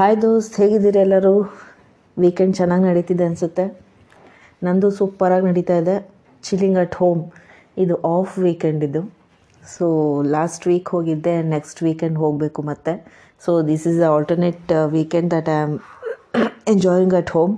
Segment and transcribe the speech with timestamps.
[0.00, 1.32] Hi ದೋಸ್ತ್ ಹೇಗಿದ್ದೀರಿ ಎಲ್ಲರೂ
[2.22, 3.64] ವೀಕೆಂಡ್ ಚೆನ್ನಾಗಿ ನಡೀತಿದೆ ಅನಿಸುತ್ತೆ.
[4.66, 5.96] ನಂದು ಸೂಪರಾಗಿ ನಡೀತಾ ಇದೆ.
[6.46, 7.20] ಚಿಲ್ಲಿಂಗ್ ಅಟ್ ಹೋಮ್
[7.82, 9.02] ಇದು ಆಫ್ ವೀಕೆಂಡ್ ಇದು.
[9.72, 9.86] ಸೊ
[10.36, 12.94] ಲಾಸ್ಟ್ ವೀಕ್ ಹೋಗಿದ್ದೆ ನೆಕ್ಸ್ಟ್ ವೀಕೆಂಡ್ ಹೋಗಬೇಕು ಮತ್ತೆ.
[13.44, 15.76] So this is the alternate weekend that I am
[16.74, 17.54] enjoying at home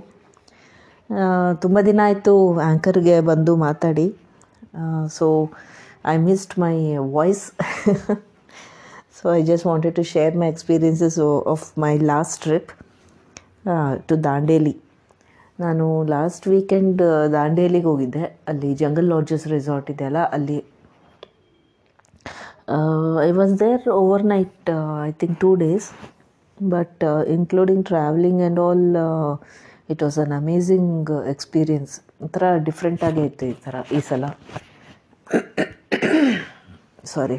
[1.65, 2.35] ತುಂಬ ದಿನ ಆಯಿತು
[2.67, 4.07] ಆ್ಯಂಕರ್ಗೆ ಬಂದು ಮಾತಾಡಿ.
[5.17, 5.27] So
[6.13, 6.75] I missed my
[7.17, 7.45] voice
[9.23, 11.17] so I just wanted to share my experiences
[11.51, 12.71] of my last trip
[14.07, 14.73] to Dandeli
[15.59, 18.23] ನಾನು last weekend ದಾಂಡೇಲಿಗೆ ಹೋಗಿದ್ದೆ.
[18.47, 20.57] ಅಲ್ಲಿ jungle lodges resort ಇದೆಯಲ್ಲ ಅಲ್ಲಿ
[23.27, 23.87] I was there
[24.25, 24.69] overnight
[25.05, 25.87] I think two days
[26.57, 27.03] but
[27.37, 28.85] including travelling and all
[29.89, 34.25] it was an amazing experience ಒಂಥರ ಡಿಫ್ರೆಂಟಾಗೇ ಇತ್ತು ಈ ಥರ, ಈ ಸಲ.
[37.13, 37.37] ಸಾರಿ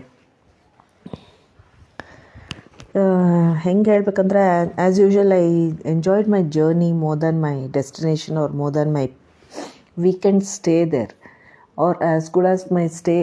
[3.65, 4.43] ಹೆಂಗೆ ಹೇಳ್ಬೇಕಂದ್ರೆ
[4.83, 5.47] as usual I
[5.93, 9.05] enjoyed my journey more than my destination or more than my
[10.05, 11.13] weekend stay there
[11.79, 13.17] or as good as my stay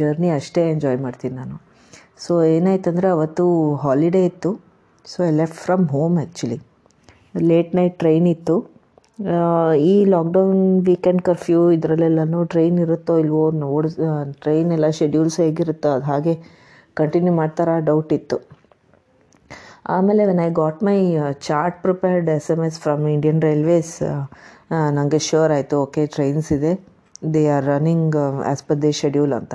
[0.00, 1.56] journey ಅಷ್ಟೇ ಎಂಜಾಯ್ ಮಾಡ್ತೀನಿ ನಾನು.
[2.24, 3.44] ಸೊ ಏನಾಯ್ತಂದ್ರೆ, ಅವತ್ತು
[3.84, 4.50] ಹಾಲಿಡೇ ಇತ್ತು.
[5.04, 6.58] So I left from home actually
[7.50, 8.56] late night train ಇತ್ತು.
[9.90, 13.88] ಈ lockdown weekend curfew ಇದರಲ್ಲೆಲ್ಲನೂ train ಇರುತ್ತೋ ಇಲ್ವೋ ನೋಡ್
[14.42, 16.34] ಟ್ರೈನ್ ಎಲ್ಲ ಶೆಡ್ಯೂಲ್ಸ್ ಹೇಗಿರುತ್ತೋ ಅದು ಹಾಗೆ
[17.00, 18.36] ಕಂಟಿನ್ಯೂ ಮಾಡ್ತಾರ ಡೌಟ್ ಇತ್ತು.
[19.94, 20.98] ಆಮೇಲೆ when I got my
[21.48, 23.92] chart prepared S M S from Indian Railways
[24.96, 26.72] ನನಗೆ ಶ್ಯೂರ್ ಆಯಿತು ಓಕೆ ಟ್ರೈನ್ಸ್ ಇದೆ.
[27.34, 29.54] They are running as per they schedule ಅಂತ.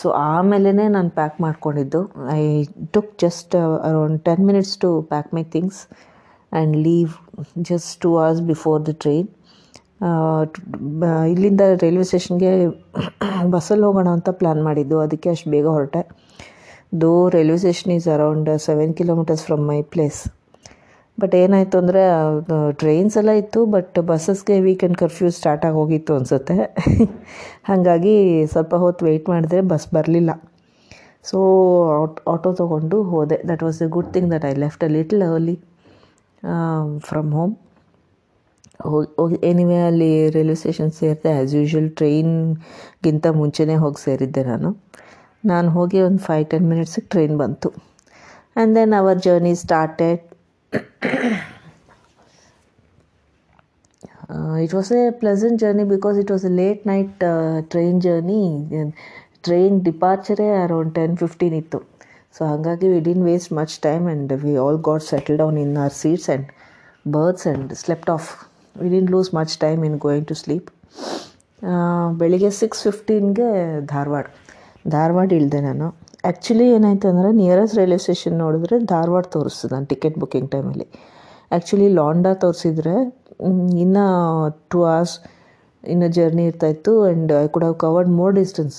[0.00, 2.00] ಸೊ ಆಮೇಲೆ ನಾನು ಪ್ಯಾಕ್ ಮಾಡ್ಕೊಂಡಿದ್ದು.
[2.40, 2.42] I
[2.96, 3.54] took just
[3.88, 7.12] around ten minutes to pack my things and leave
[7.70, 9.28] just two hours before the train
[11.32, 12.52] ಇಲ್ಲಿಂದ railway ಸ್ಟೇಷನ್ಗೆ
[13.54, 14.96] ಬಸ್ಸಲ್ಲಿ ಹೋಗೋಣ ಅಂತ ಪ್ಲ್ಯಾನ್ ಮಾಡಿದ್ದು.
[15.04, 16.02] ಅದಕ್ಕೆ ಅಷ್ಟು ಬೇಗ ಹೊರಟೆ.
[16.92, 20.20] Though railway station is around seven kilometres from my place
[21.18, 22.02] but ಏನಾಯಿತು ಅಂದರೆ
[22.80, 26.56] ಟ್ರೈನ್ಸ್ ಎಲ್ಲ ಇತ್ತು ಬಟ್ ಬಸ್ಸಸ್ಗೆ ವೀಕೆಂಡ್ ಕರ್ಫ್ಯೂ ಸ್ಟಾರ್ಟ್ ಹೋಗಿತ್ತು ಅನಿಸುತ್ತೆ.
[27.68, 28.14] ಹಾಗಾಗಿ
[28.52, 30.30] ಸ್ವಲ್ಪ ಹೊತ್ತು ವೆಯ್ಟ್ ಮಾಡಿದ್ರೆ ಬಸ್ ಬರಲಿಲ್ಲ.
[31.24, 31.38] ಸೊ
[32.32, 33.38] ಆಟೋ ತೊಗೊಂಡು ಹೋದೆ.
[33.50, 35.56] That was a good thing that I left a little early
[37.08, 37.54] from home
[39.18, 41.30] ಹೋಗಿ ಎನಿವೇ ಅಲ್ಲಿ ರೈಲ್ವೆ ಸ್ಟೇಷನ್ ಸೇರಿದೆ.
[41.38, 44.70] ಆ್ಯಸ್ ಯೂಶ್ವಲ್ ಟ್ರೈನ್ಗಿಂತ ಮುಂಚೆನೇ ಹೋಗಿ ಸೇರಿದ್ದೆ ನಾನು.
[45.44, 47.68] ನಾನು ಹೋಗಿ ಒಂದು ಫೈವ್ ಟೆನ್ ಮಿನಿಟ್ಸಿಗೆ ಟ್ರೈನ್ ಬಂತು.
[47.74, 50.22] And then our journey started
[54.64, 57.22] it was a pleasant journey because it was a late night
[57.72, 58.42] train journey
[59.46, 61.78] train ಡಿಪಾರ್ಚರೇ around ten fifteen ಇತ್ತು.
[62.36, 65.94] ಸೊ ಹಾಗಾಗಿ we didn't waste much time and we all got settle down in our
[66.02, 66.48] seats and
[67.14, 68.28] berths and slept off
[68.82, 70.68] we didn't lose much time in going to sleep
[72.20, 73.48] ಬೆಳಿಗ್ಗೆ six ಫಿಫ್ಟೀನ್ಗೆ
[73.94, 74.26] ಧಾರವಾಡ.
[74.88, 75.86] ಧಾರವಾಡ ಇಳಿದೆ ನಾನು.
[76.28, 80.86] Actually ಏನಾಯಿತು ಅಂದರೆ nearest railway station ನೋಡಿದ್ರೆ ಧಾರವಾಡ ತೋರಿಸ್ತು ನಾನು ticket booking ಟೈಮಲ್ಲಿ
[81.50, 82.94] ಆ್ಯಕ್ಚುಲಿ ಲಾಂಡಾ ತೋರಿಸಿದ್ರೆ
[83.84, 84.04] ಇನ್ನೂ
[84.72, 85.14] ಟು ಅವರ್ಸ್
[85.84, 88.78] ಇನ್ನು ಜರ್ನಿ ಇರ್ತಾಯಿತ್ತು and I could have covered more distance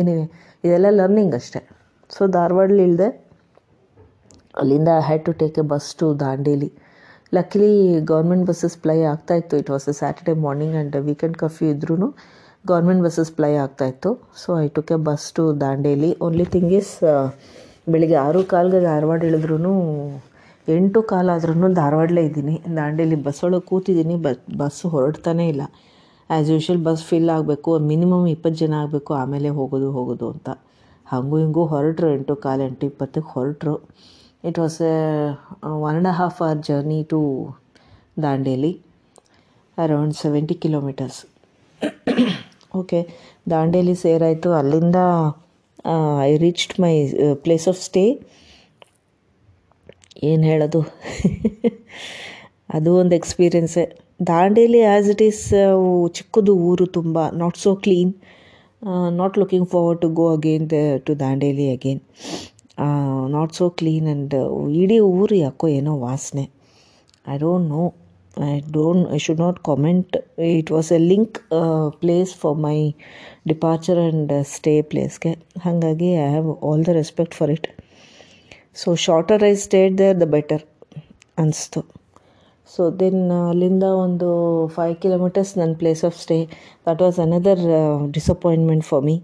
[0.00, 0.24] anyway
[0.64, 1.60] ಇದೆಲ್ಲ ಲರ್ನಿಂಗ್ ಅಷ್ಟೇ.
[2.10, 3.08] ಸೊ ಧಾರವಾಡಲ್ಲಿ ಇಳಿದೆ
[4.60, 6.70] ಅಲ್ಲಿಂದ I had to take a bus to Dandeli
[7.32, 7.70] luckily
[8.10, 12.08] government buses ply ಆಗ್ತಾಯಿತ್ತು it was a Saturday morning and weekend curfew ಇದ್ರೂ
[12.70, 16.92] government buses ply ಆಗ್ತಾಯಿತ್ತು so I took a bus to Dandeli only thing is
[17.92, 19.56] ಬೆಳಿಗ್ಗೆ ಆರು ಕಾಲ್ಗೆ ಧಾರವಾಡ ಇಳಿದ್ರೂ
[20.74, 22.54] ಎಂಟು ಕಾಲಾದ್ರೂ ಧಾರವಾಡಲೇ ಇದ್ದೀನಿ.
[22.76, 25.62] ದಾಂಡೇಲಿ ಬಸ್ಸೊಳಗೆ ಕೂತಿದ್ದೀನಿ bus bus ಹೊರಡ್ತಾನೇ ಇಲ್ಲ.
[26.30, 30.50] ಆ್ಯಸ್ ಯೂಶ್ವಲ್ ಬಸ್ ಫಿಲ್ ಆಗಬೇಕು ಮಿನಿಮಮ್ ಇಪ್ಪತ್ತು ಜನ ಆಗಬೇಕು, ಆಮೇಲೆ ಹೋಗೋದು ಹೋಗೋದು ಅಂತ.
[31.06, 33.74] ಹಾಗೂ ಹಿಂಗೂ ಹೊರಟ್ರು, ಎಂಟು ಕಾಲು, ಎಂಟು ಇಪ್ಪತ್ತಕ್ಕೆ ಹೊರಟ್ರು.
[34.48, 34.94] It was a
[35.88, 37.20] one and half hour journey to
[38.24, 38.72] Dandeli
[39.78, 41.20] around seventy kilometres
[42.80, 43.00] okay,
[43.52, 44.50] Dandeli ಸೇರಾಯಿತು.
[44.60, 44.98] ಅಲ್ಲಿಂದ
[46.28, 46.94] I reached my
[47.44, 48.04] place of stay
[50.30, 50.80] ಏನು ಹೇಳೋದು?
[52.76, 53.84] ಅದು ಒಂದು ಎಕ್ಸ್ಪೀರಿಯೆನ್ಸೇ
[54.30, 55.42] ದಾಂಡೇಲಿ ಆ್ಯಸ್ ಇಟ್ ಈಸ್
[56.16, 58.12] ಚಿಕ್ಕದು ಊರು ತುಂಬ not so clean
[59.20, 60.66] not looking forward to go again
[61.06, 62.00] to Dandeli again
[63.34, 64.34] not so clean and
[64.82, 66.44] ಇಡೀ ಊರು ಯಾಕೋ ಏನೋ ವಾಸನೆ.
[67.32, 67.82] I don't know
[68.36, 71.38] I don't I should not comment it was a link
[72.00, 72.76] place for my
[73.48, 75.32] departure and stay ಪ್ಲೇಸ್ಗೆ
[75.64, 77.66] ಹಾಗಾಗಿ I have all the respect for it
[78.74, 80.62] so shorter I stayed there the better
[81.38, 81.82] ಅನಿಸ್ತು
[82.70, 84.28] so then ಅಲ್ಲಿಂದ ಒಂದು
[84.74, 86.46] five kilometres ನನ್ನ place of stay
[86.86, 87.62] that was another
[88.10, 89.20] disappointment for me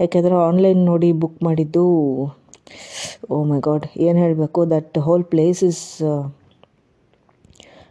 [0.00, 1.84] ಯಾಕೆಂದರೆ online ನೋಡಿ book ಮಾಡಿದ್ದು
[3.30, 4.70] oh my god ಏನು ಹೇಳಬೇಕು?
[4.70, 5.82] That whole place is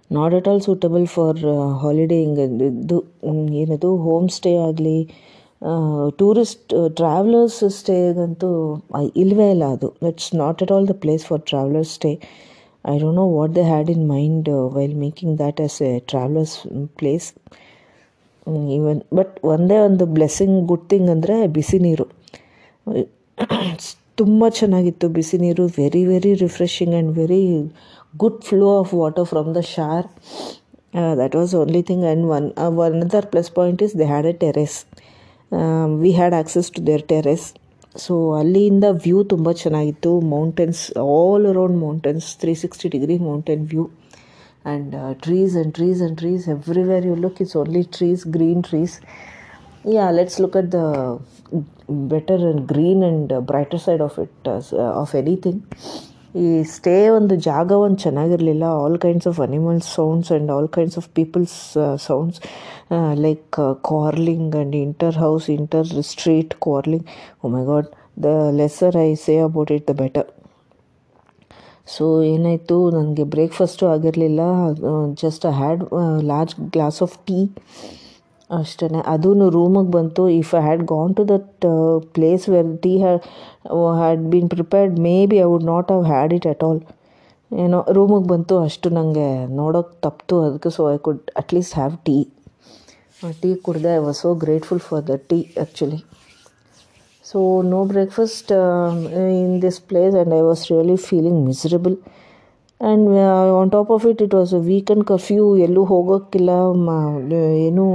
[0.09, 1.39] not at all suitable for
[1.83, 2.39] ಹಾಲಿಡೇಯಿಂಗ್
[2.69, 2.98] ಇದು
[3.62, 4.98] ಏನದು ಹೋಮ್ ಸ್ಟೇ ಆಗಲಿ
[6.19, 8.50] ಟೂರಿಸ್ಟ್ ಟ್ರಾವೆಲರ್ಸ್ ಸ್ಟೇಗಂತೂ
[9.21, 9.88] ಇಲ್ಲವೇ ಇಲ್ಲ ಅದು.
[10.09, 12.12] It's not at all the place for travellers stay
[12.86, 16.56] I don't know what they had in mind while making that as a travellers
[17.00, 17.27] place
[18.77, 22.06] even but ಒಂದೇ ಒಂದು blessing good thing ಅಂದರೆ ಬಿಸಿ ನೀರು.
[24.21, 25.63] ತುಂಬ ಚೆನ್ನಾಗಿತ್ತು ಬಿಸಿ ನೀರು.
[25.80, 27.42] Very very refreshing and very
[28.22, 30.08] good flow of water from the shower
[31.22, 32.48] that was only thing and one
[32.86, 34.78] one other plus point is they had a terrace
[36.04, 37.46] we had access to their terrace
[38.06, 40.81] so ಅಲ್ಲಿಂದ view ತುಂಬ ಚೆನ್ನಾಗಿತ್ತು mountains
[41.14, 43.86] all around mountains three sixty degree mountain view
[44.66, 48.94] and uh, trees and trees and trees everywhere you look it's only trees green trees
[49.88, 50.86] yeah let's look at the
[52.13, 54.60] better and green and uh, brighter side of it uh,
[55.02, 55.60] of anything
[56.35, 61.07] ಈ stay ಒಂದು ಜಾಗ ಒಂದು ಚೆನ್ನಾಗಿರಲಿಲ್ಲ all kinds of animals sounds and all kinds of
[61.09, 61.57] peoples
[62.07, 62.39] sounds
[63.25, 67.06] like calling and inter house inter street calling
[67.44, 67.88] oh my God
[68.24, 70.29] the lesser I say about it the better
[71.95, 72.77] so ಏನಾಯಿತು?
[72.89, 74.41] ನನಗೆ breakfast ಆಗಿರಲಿಲ್ಲ.
[75.24, 75.83] Just I had
[76.31, 77.39] large glass of tea
[78.50, 80.24] ಅಷ್ಟೇ ಅದೂ ರೂಮಿಗೆ ಬಂತು.
[80.42, 81.66] If I had gone to that
[82.16, 83.22] place where tea had
[84.02, 84.96] had been prepared
[85.32, 86.80] maybe I would not have had it at all
[87.52, 88.56] ಏನೋ ರೂಮಿಗೆ ಬಂತು.
[88.68, 89.28] ಅಷ್ಟು ನನಗೆ
[89.60, 92.18] ನೋಡೋಕ್ಕೆ ತಪ್ಪಿತು ಅದಕ್ಕೆ so I could at least have tea
[93.42, 96.00] tea ಕುಡಿದೆ I was so grateful for the tea actually
[97.26, 97.40] so
[97.74, 98.52] no breakfast
[99.40, 101.96] in this place and I was really feeling miserable
[102.81, 103.09] and
[103.59, 106.50] on top of it it was a weekend curfew ಎಲ್ಲೂ ಹೋಗೋಕ್ಕಿಲ್ಲ
[107.68, 107.85] ಏನೂ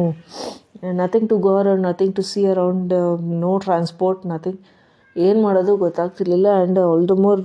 [1.02, 2.94] nothing to go around nothing to see around
[3.44, 4.60] no transport nothing
[5.16, 7.40] ಏನು ಮಾಡೋದು ಗೊತ್ತಾಗ್ತಿರ್ಲಿಲ್ಲ and all the more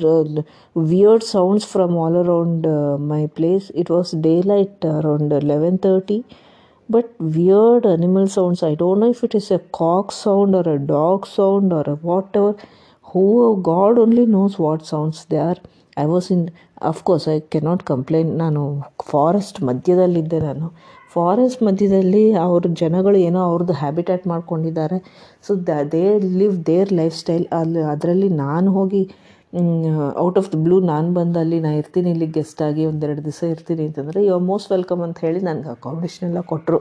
[0.76, 2.68] weird sounds from all around
[3.14, 6.20] my place it was daylight around eleven thirty
[6.90, 8.64] but weird animal sounds.
[8.64, 11.96] I don't know if it is a cock sound or a dog sound or a
[11.96, 12.56] whatever.
[13.06, 15.58] Who God only knows what sounds they are.
[15.98, 16.52] I was in,
[16.90, 16.98] of
[17.34, 18.62] I can not complain ನಾನು
[19.12, 20.68] forest ಮಧ್ಯದಲ್ಲಿದ್ದೆ ನಾನು.
[21.14, 24.98] Forest ಮಧ್ಯದಲ್ಲಿ ಅವ್ರ ಜನಗಳು ಏನೋ ಅವ್ರದ್ದು habitat ಮಾಡ್ಕೊಂಡಿದ್ದಾರೆ.
[25.46, 26.04] So the they
[26.42, 26.92] live their
[27.22, 29.02] lifestyle ಅಲ್ಲಿ, ಅದರಲ್ಲಿ ನಾನು ಹೋಗಿ
[30.26, 33.84] ಔಟ್ ಆಫ್ ದ ಬ್ಲೂ ನಾನು ಬಂದು ಅಲ್ಲಿ ನಾನು ಇರ್ತೀನಿ, ಇಲ್ಲಿ ಗೆಸ್ಟ್ ಆಗಿ ಒಂದೆರಡು ದಿವಸ ಇರ್ತೀನಿ
[33.90, 36.80] ಅಂತಂದರೆ ಯು ಆರ್ ಮೋಸ್ಟ್ ವೆಲ್ಕಮ್ ಅಂತ ಹೇಳಿ ನನಗೆ ಅಕಾಮಿಡೇಷನ್ ಎಲ್ಲ ಕೊಟ್ಟರು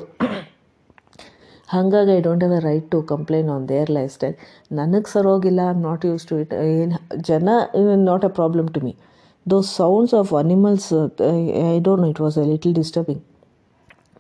[1.69, 4.37] ಹಾಗಾಗಿ I don't have a right to complain on their lifestyle
[4.81, 6.99] ನನಗೆ ಸರೋಗಿಲ್ಲ I am not use to it ಏನು,
[7.31, 7.49] ಜನ
[8.10, 8.92] not a problem to me
[9.46, 10.88] those sounds of animals
[11.70, 13.22] I don't know it was a little disturbing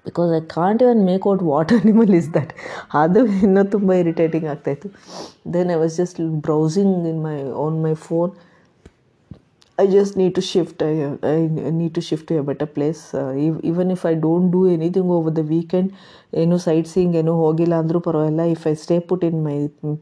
[0.04, 2.52] because I can't even make out what animal is that
[2.94, 4.88] ಅದು ಇನ್ನೂ ತುಂಬ irritating ಆಗ್ತಾಯಿತ್ತು
[5.54, 8.32] then I was just browsing in my on my phone
[9.78, 10.82] I just need to shift.
[10.82, 13.12] I, I need to shift to a better place.
[13.12, 15.88] Uh, even if I don't do anything over the weekend,
[16.34, 19.54] ಏನು sightseeing ಏನೂ ಹೋಗಿಲ್ಲ ಅಂದರೂ ಪರವಾಗಿಲ್ಲ if I stay put in my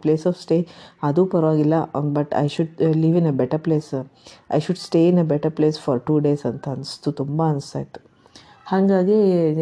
[0.04, 0.56] place of stay
[1.08, 1.74] ಅದು ಪರವಾಗಿಲ್ಲ
[2.16, 3.90] but I should leave in a better place
[4.58, 8.00] I should stay in a better place for two days ಅಂತ ಅನಿಸ್ತು ತುಂಬ ಅನಿಸ್ತಾಯಿತ್ತು
[8.70, 9.18] ಹಾಗಾಗಿ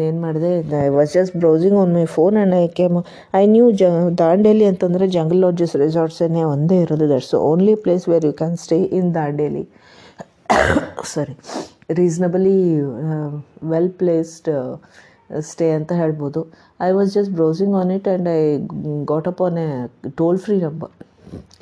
[0.07, 0.51] ಏನು ಮಾಡಿದೆ
[0.85, 2.97] I was just browsing on my phone and I came
[3.41, 3.89] I knew the
[4.21, 9.09] Dandeli ಅಂತಂದರೆ jungle Lodges ರೆಸಾರ್ಟ್ಸೇ ಒಂದೇ ಇರೋದು that's only place where you can stay in
[9.15, 9.63] Dandeli
[11.13, 11.35] sorry
[11.99, 12.57] reasonably
[13.71, 14.49] well placed
[15.51, 16.41] stay ಅಂತ ಹೇಳ್ಬೋದು
[16.87, 18.41] I was just browsing on it and I
[19.11, 19.69] got up on a
[20.21, 20.91] toll free number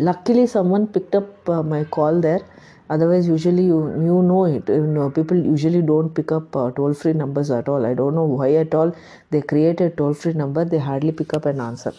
[0.10, 0.46] luckily
[0.78, 2.46] someone picked up my call there
[2.94, 6.94] otherwise usually you you know it you know, people usually don't pick up uh, toll
[7.02, 8.90] free numbers at all i don't know why at all
[9.32, 11.94] they create a toll free number they hardly pick up an answer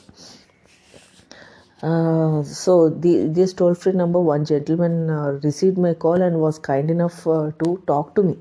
[1.71, 6.58] uh, so the, this toll free number one gentleman uh, received my call and was
[6.58, 8.38] kind enough uh, to talk to me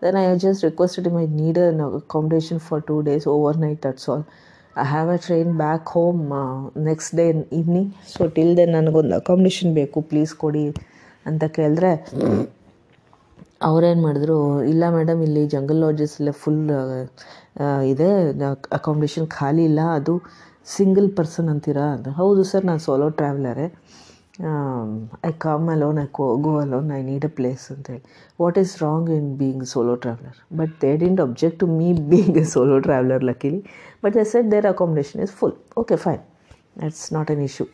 [0.00, 4.26] then i just requested him i need an accommodation for two days overnight that's all
[4.76, 9.14] I have a train back home uh, next day in evening so till then ನನಗೊಂದು
[9.20, 10.64] accommodation ಬೇಕು please ಕೊಡಿ
[11.28, 11.92] ಅಂತ ಕೇಳಿದ್ರೆ
[13.68, 16.60] ಅವ್ರೇನು ಮಾಡಿದ್ರು ಇಲ್ಲ madam ಇಲ್ಲಿ Jungle Lodges ಎಲ್ಲ ಫುಲ್
[17.92, 18.10] ಇದೆ
[18.78, 20.16] ಅಕಾಮಿಡೇಷನ್ ಖಾಲಿ ಇಲ್ಲ ಅದು
[20.66, 21.86] ಸಿಂಗಲ್ ಪರ್ಸನ್ ಅಂತೀರಾ?
[21.96, 23.66] ಅಂತ ಹೌದು ಸರ್ ನಾನು solo ಟ್ರಾವೆಲರೇ
[25.28, 26.06] I come alone I
[26.46, 28.02] go alone I need a place ಅಂತೇಳಿ
[28.42, 32.46] what is wrong in being solo traveller but they didn't object to me being a
[32.54, 33.60] solo traveller luckily
[34.04, 36.22] but they said their accommodation is full okay fine
[36.82, 37.66] that's not an issue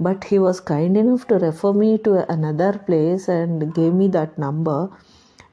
[0.00, 4.36] but he was kind enough to refer me to another place and gave me that
[4.36, 4.78] number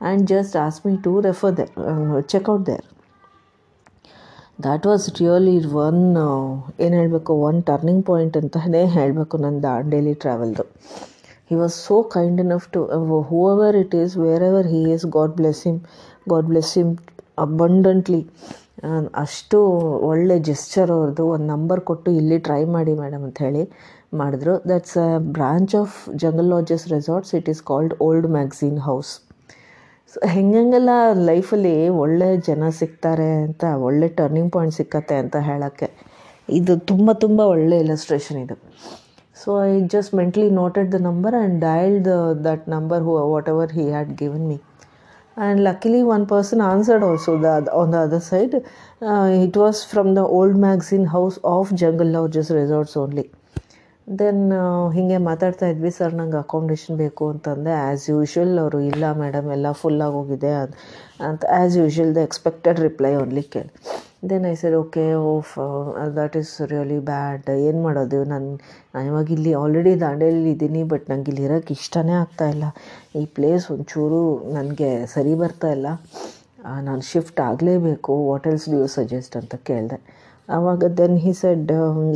[0.01, 2.86] and just asked me to refer there uh, check out there.
[4.65, 5.53] That was really
[5.84, 6.00] one
[6.84, 10.63] ಏನು ಹೇಳಬೇಕು one turning point ಅಂತಲೇ ಹೇಳಬೇಕು ನನ್ನ Dandeli ಟ್ರಾವೆಲ್ದು
[11.50, 12.82] he was so kind enough to
[13.53, 14.13] whoever it is
[14.50, 15.80] wherever he is God bless him
[16.34, 16.91] God bless him
[17.46, 18.22] abundantly
[19.24, 19.58] ಅಷ್ಟು
[20.10, 23.63] ಒಳ್ಳೆ gesture ಅವ್ರದ್ದು, ಒಂದು number ಕೊಟ್ಟು ಇಲ್ಲಿ ಟ್ರೈ ಮಾಡಿ ಮೇಡಮ್ ಅಂತ ಹೇಳಿ
[24.22, 24.53] ಮಾಡಿದ್ರು.
[24.72, 29.12] That's a branch of Jungle Lodges Resorts it is called Old Magazine House
[30.13, 30.91] so ಹೆಂಗೆಲ್ಲ
[31.30, 35.88] ಲೈಫಲ್ಲಿ ಒಳ್ಳೆ ಜನ ಸಿಗ್ತಾರೆ ಅಂತ, ಒಳ್ಳೆ ಟರ್ನಿಂಗ್ ಪಾಯಿಂಟ್ ಸಿಕ್ಕತ್ತೆ ಅಂತ ಹೇಳೋಕ್ಕೆ
[36.58, 38.56] ಇದು ತುಂಬ ತುಂಬ ಒಳ್ಳೆ ಇಲಸ್ಟ್ರೇಷನ್ ಇದು.
[39.41, 42.10] So I just mentally noted the number and dialled
[42.48, 43.13] that number who
[43.50, 44.58] whatever he had given me
[45.38, 47.51] and luckily one person answered also the
[47.82, 48.56] on the other side
[49.46, 53.25] it was from the Old Magazine House of Jungle love just resorts only
[54.08, 54.43] then
[54.96, 57.72] ಹೀಗೆ ಮಾತಾಡ್ತಾ ಇದ್ವಿ, sir, ನಂಗೆ accommodation ಬೇಕು ಅಂತಂದೆ.
[57.84, 60.51] As usual ಅವರು, ಇಲ್ಲ madam ಎಲ್ಲ ಫುಲ್ಲಾಗಿ ಹೋಗಿದೆ
[61.27, 63.72] ಅಂತ as usual the expected reply only ಕೇಳಿ.
[64.29, 65.53] Then I sir okay oh
[66.17, 68.20] that is really bad ಏನು ಮಾಡೋದು?
[68.31, 68.50] ನಾನು
[68.93, 72.65] ನಾನು ಇವಾಗ ಇಲ್ಲಿ ಆಲ್ರೆಡಿ ದಾಂಡೇಲಿ ಇದ್ದೀನಿ ಬಟ್ ನಂಗೆ ಇಲ್ಲಿ ಇರೋಕ್ಕೆ ಇಷ್ಟನೇ ಆಗ್ತಾಯಿಲ್ಲ
[73.22, 74.22] ಈ ಪ್ಲೇಸ್ ಒಂಚೂರು
[74.58, 75.88] ನನಗೆ ಸರಿ ಬರ್ತಾ ಇಲ್ಲ.
[76.88, 78.15] ನಾನು ಶಿಫ್ಟ್ ಆಗಲೇಬೇಕು.
[78.31, 80.00] ವಾಟ್ ಎಲ್ಸ್ ಡ್ಯೂ ಸಜೆಸ್ಟ್ ಅಂತ ಕೇಳಿದೆ.
[80.50, 81.71] ಆವಾಗ ದೆನ್ ಹಿ ಸೆಡ್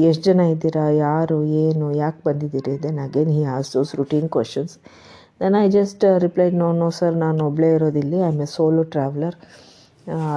[0.09, 0.85] ಎಷ್ಟು ಜನ ಇದ್ದೀರಾ?
[1.05, 1.37] ಯಾರು?
[1.63, 1.87] ಏನು?
[2.03, 2.73] ಯಾಕೆ ಬಂದಿದ್ದೀರಿ?
[2.85, 4.73] Then again he as those routine questions
[5.41, 8.17] then I just replied no no sir ನಾನು ಒಬ್ಬಳೇ ಇರೋದಿಲ್ಲಿ.
[8.25, 9.37] I am a solo traveller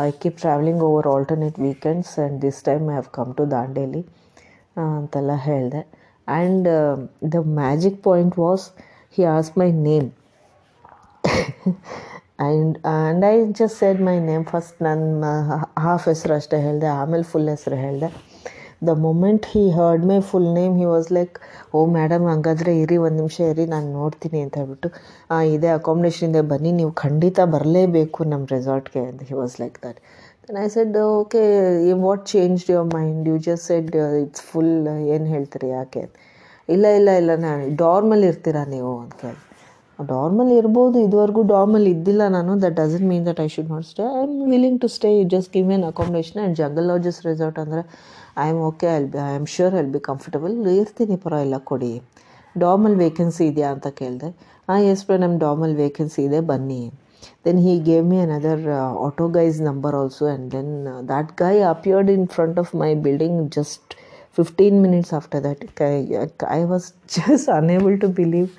[0.09, 4.03] I keep travelling over alternate weekends and this time I have come to Dandeli
[4.85, 5.83] ಅಂತೆಲ್ಲ ಹೇಳಿದೆ.
[6.37, 6.69] And
[7.35, 8.65] the magic point was
[9.17, 10.09] he as my name
[12.47, 15.31] and and I just said my name first ನನ್ನ
[15.87, 18.09] half ಹೆಸರು ಅಷ್ಟೇ ಹೇಳಿದೆ, ಆಮೇಲೆ full ಹೆಸರು ಹೇಳಿದೆ.
[18.89, 21.37] The moment he heard my full name he was like
[21.77, 24.91] oh madam ಹಂಗಾದ್ರೆ ಇರಿ, ಒಂದು ನಿಮಿಷ ಇರಿ, ನಾನು ನೋಡ್ತೀನಿ, ಅಂತ ಹೇಳ್ಬಿಟ್ಟು
[25.55, 29.99] ಇದೇ ಅಕಾಮಿಡೇಷನಿಂದ ಬನ್ನಿ, ನೀವು ಖಂಡಿತ ಬರಲೇಬೇಕು ನಮ್ಮ ರೆಸಾರ್ಟ್ಗೆ ಅಂತ he was like that
[30.45, 31.43] then I said okay
[32.07, 33.91] what change your mind you just said
[34.23, 34.73] it's full
[35.17, 36.05] ಏನು ಹೇಳ್ತೀರಿ, ಯಾಕೆ?
[36.77, 38.95] ಇಲ್ಲ ಇಲ್ಲ ಇಲ್ಲ, ನಾನು ಡಾರ್ಮಲ್ಲಿ ಇರ್ತೀರಾ ನೀವು?
[39.03, 39.39] ಅಂತ ಕೇಳಿ
[40.13, 42.53] ಡಾರ್ಮಲ್ ಇರ್ಬೋದು, ಇದುವರೆಗೂ ಡಾರ್ಮಲ್ ಇದ್ದಿಲ್ಲ ನಾನು.
[42.65, 45.71] That doesn't mean that I should not stay I am willing to stay just give
[45.77, 47.83] an accommodation and Jungle Lodges Resort ಅಂದರೆ
[48.45, 51.93] I am okay I'll be I am sure I'll be comfortable ಇರ್ತೀನಿ, ಪರವಾಗಿಲ್ಲ, ಕೊಡಿ.
[52.65, 54.31] ಡಾರ್ಮಲ್ vacancy ಇದೆಯಾ ಅಂತ ಕೇಳಿದೆ.
[54.69, 56.83] ಹಾಂ S ಪ್ರ ನಮ್ಮ ಡಾರ್ಮಲ್ ವೇಕೆನ್ಸಿ ಇದೆ, ಬನ್ನಿ.
[57.45, 58.65] Then he gave me another
[59.07, 60.73] auto guy's number also and then
[61.11, 63.95] that guy appeared in front of my building just
[64.39, 66.87] fifteen minutes after that I was
[67.17, 68.51] just unable to believe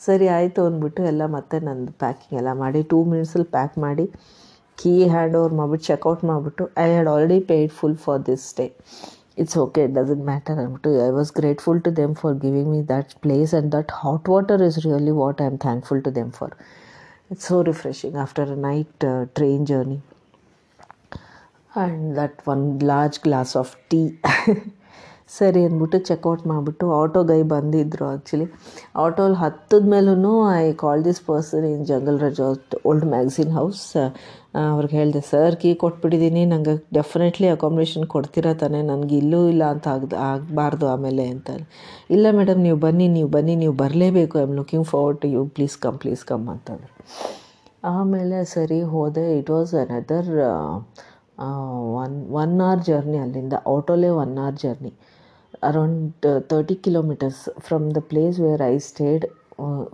[0.00, 4.04] ಸರಿ ಆಯಿತು ಅಂದ್ಬಿಟ್ಟು ಎಲ್ಲ ಮತ್ತೆ ನಂದು packing ಎಲ್ಲ ಮಾಡಿ two ಮಿನಿಟ್ಸಲ್ಲಿ pack ಮಾಡಿ
[4.78, 8.66] ಕೀ ಹ್ಯಾಂಡ್ ಓವರ್ ಮಾಡಿಬಿಟ್ಟು ಚೆಕ್ಔಟ್ ಮಾಡಿಬಿಟ್ಟು I had already paid full for this stay
[9.38, 13.10] it's okay it doesn't matter ಅಂದ್ಬಿಟ್ಟು I was grateful to them for giving me that
[13.20, 16.54] place and that hot water is really what I am thankful to them for
[17.30, 19.98] it's so refreshing after a night train journey
[21.76, 24.02] and that one large glass of tea
[25.28, 28.46] ಸರಿ ಅಂದ್ಬಿಟ್ಟು check out ಮಾಡಿಬಿಟ್ಟು auto guy ಬಂದಿದ್ದರು actually
[29.04, 33.82] ಆಟೋಲಿ ಹತ್ತದ ಮೇಲೂ I call this person in Jungle Resort Old Magazine House
[34.72, 38.80] ಅವ್ರಿಗೆ ಹೇಳಿದೆ sir key ಕೊಟ್ಬಿಟ್ಟಿದ್ದೀನಿ ನನಗೆ ಡೆಫಿನೆಟ್ಲಿ ಅಕಾಮಿಡೇಷನ್ ಕೊಡ್ತೀರಾ ತಾನೇ?
[38.90, 41.50] ನನಗೆ ಇಲ್ಲೂ ಇಲ್ಲ ಅಂತ ಆಗದೆ, ಆಗಬಾರ್ದು ಆಮೇಲೆ ಅಂತ.
[42.16, 44.38] ಇಲ್ಲ ಮೇಡಮ್ ನೀವು ಬನ್ನಿ ನೀವು ಬನ್ನಿ, ನೀವು ಬರಲೇಬೇಕು.
[44.42, 46.94] I am looking forward to you please come please come ಅಂತಂದರು.
[47.94, 49.26] ಆಮೇಲೆ ಸರಿ ಹೋದೆ.
[49.40, 50.32] It was another
[52.02, 53.54] one one hour journey ಅಲ್ಲಿಂದ.
[53.74, 54.92] ಆಟೋಲೇ one hour journey
[55.68, 59.24] around thirty kilometres from the place where I stayed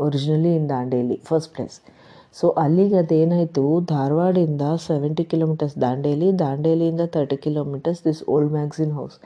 [0.06, 1.76] originally in Dandeli first place
[2.38, 3.64] so ಅಲ್ಲಿಗೆ ಅದೇನಾಯಿತು
[3.94, 9.16] ಧಾರವಾಡಿಂದ seventy kilometres Dandeli ದಾಂಡೇಲಿಯಿಂದ thirty kilometres this Old Magazine House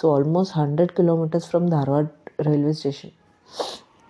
[0.00, 2.06] so almost hundred kilometres from Dharwad
[2.48, 3.14] railway station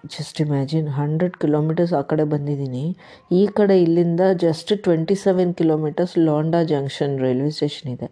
[0.05, 2.85] just imagine hundred kilometres ಆ ಕಡೆ ಬಂದಿದ್ದೀನಿ.
[3.33, 8.09] ಈ ಕಡೆ ಇಲ್ಲಿಂದ just twenty seven kilometres Londa junction railway station ಇದೆ.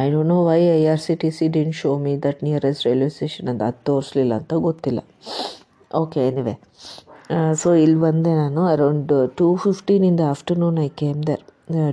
[0.00, 3.08] I don't know why I R C T C didn't show me that nearest railway
[3.16, 5.00] station ಅಂತ ಅದು ತೋರಿಸ್ಲಿಲ್ಲ ಅಂತ ಗೊತ್ತಿಲ್ಲ.
[6.00, 6.54] ಓಕೆ ಎನಿವೆ
[7.62, 11.42] ಸೊ ಇಲ್ಲಿ ಬಂದೆ ನಾನು around two fifteen in the afternoon I came there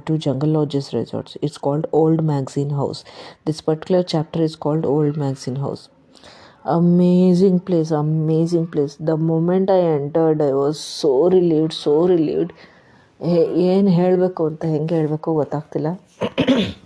[0.08, 3.00] to Jungle Lodges Resorts it's called Old Magazine House
[3.48, 5.84] this particular chapter is called Old Magazine House
[6.78, 12.52] amazing place amazing place the moment I entered I was so relieved so relieved
[13.70, 15.88] ಏನು ಹೇಳಬೇಕು ಅಂತ ಹೆಂಗೆ ಹೇಳಬೇಕು ಗೊತ್ತಾಗ್ತಿಲ್ಲ.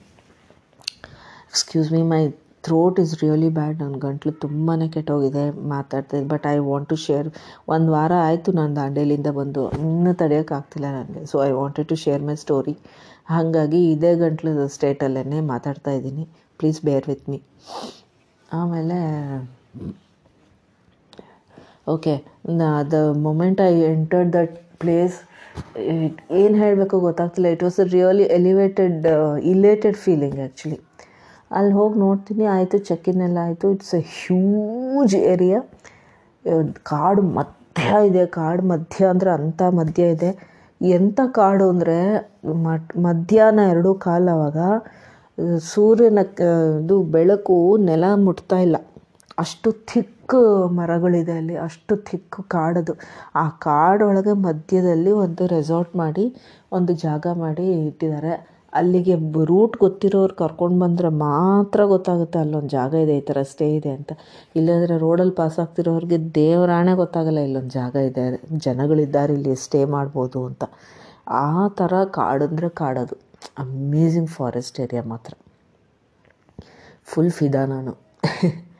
[1.53, 2.19] Excuse me my
[2.65, 7.27] throat is really bad ನನ್ನ ಗಂಟ್ಲು ತುಂಬಾ ಕೆಟ್ಟೋಗಿದೆ ಮಾತಾಡ್ತಾ but I want to share
[7.73, 9.63] ಒಂದು ವಾರ ಆಯಿತು ನಾನು ದಾಂಡೇಲಿಂದ ಬಂದು.
[9.79, 11.21] ಇನ್ನೂ ತಡೆಯೋಕ್ಕಾಗ್ತಿಲ್ಲ ನನಗೆ.
[11.31, 12.73] So I wanted to share my story
[13.33, 16.23] ಹಾಗಾಗಿ ಇದೇ ಗಂಟ್ಲು ಸ್ಟೇಟಲ್ಲೇ ಮಾತಾಡ್ತಾ ಇದ್ದೀನಿ.
[16.59, 17.39] ಪ್ಲೀಸ್ ಬೇರ್ ವಿತ್ ಮೀ
[18.59, 18.97] ಆಮೇಲೆ
[21.95, 22.15] okay
[22.93, 25.17] the moment I entered that place
[26.41, 27.47] ಏನು ಹೇಳಬೇಕು ಗೊತ್ತಾಗ್ತಿಲ್ಲ.
[27.55, 29.05] It was a really elevated
[29.53, 30.79] elated feeling actually
[31.57, 33.67] ಅಲ್ಲಿ ಹೋಗಿ ನೋಡ್ತೀನಿ, ಆಯಿತು ಚಕ್ಕಿನೆಲ್ಲ ಆಯಿತು.
[33.75, 35.59] ಇಟ್ಸ್ ಎ ಹ್ಯೂಜ್ ಏರಿಯಾ
[36.91, 40.31] ಕಾಡು ಮಧ್ಯ ಇದೆ, ಕಾಡು ಮಧ್ಯ ಅಂದರೆ ಅಂಥ ಮಧ್ಯ ಇದೆ.
[40.81, 41.97] ಎಂಥ ಕಾಡು ಅಂದರೆ
[43.07, 44.57] ಮಧ್ಯಾಹ್ನ ಎರಡೂ ಕಾಲ ಅವಾಗ
[45.73, 46.19] ಸೂರ್ಯನ
[46.81, 47.55] ಇದು ಬೆಳಕು
[47.89, 48.77] ನೆಲ ಮುಟ್ತಾ ಇಲ್ಲ.
[49.43, 50.35] ಅಷ್ಟು ಥಿಕ್
[50.79, 52.93] ಮರಗಳಿದೆ ಅಲ್ಲಿ, ಅಷ್ಟು ಥಿಕ್ ಕಾಡದು.
[53.41, 56.25] ಆ ಕಾಡೊಳಗೆ ಮಧ್ಯದಲ್ಲಿ ಒಂದು ರೆಸಾರ್ಟ್ ಮಾಡಿ,
[56.77, 58.33] ಒಂದು ಜಾಗ ಮಾಡಿ ಇಟ್ಟಿದ್ದಾರೆ.
[58.73, 59.15] ಅಲ್ಲಿಗೆ
[59.45, 64.11] ರೂಟ್ ಗೊತ್ತಿರೋರು ಕರ್ಕೊಂಡು ಬಂದರೆ ಮಾತ್ರ ಗೊತ್ತಾಗುತ್ತೆ ಅಲ್ಲೊಂದು ಜಾಗ ಇದೆ, ಈ ಥರ ಸ್ಟೇ ಇದೆ ಅಂತ.
[64.55, 68.25] ಇಲ್ಲಾಂದರೆ ರೋಡಲ್ಲಿ ಪಾಸ್ ಆಗ್ತಿರೋರಿಗೆ ದೇವರಾಣೆ ಗೊತ್ತಾಗಲ್ಲ ಇಲ್ಲೊಂದು ಜಾಗ ಇದೆ,
[68.57, 70.63] ಜನಗಳಿದ್ದಾರೆ ಇಲ್ಲಿ ಸ್ಟೇ ಮಾಡ್ಬೋದು ಅಂತ.
[71.27, 73.17] ಆ ಥರ ಕಾಡಂದರೆ ಕಾಡದು.
[73.57, 75.33] ಅಮೇಝಿಂಗ್ ಫಾರೆಸ್ಟ್ ಏರಿಯಾ ಮಾತ್ರ.
[77.07, 77.93] ಫುಲ್ ಫಿದಾ ನಾನು.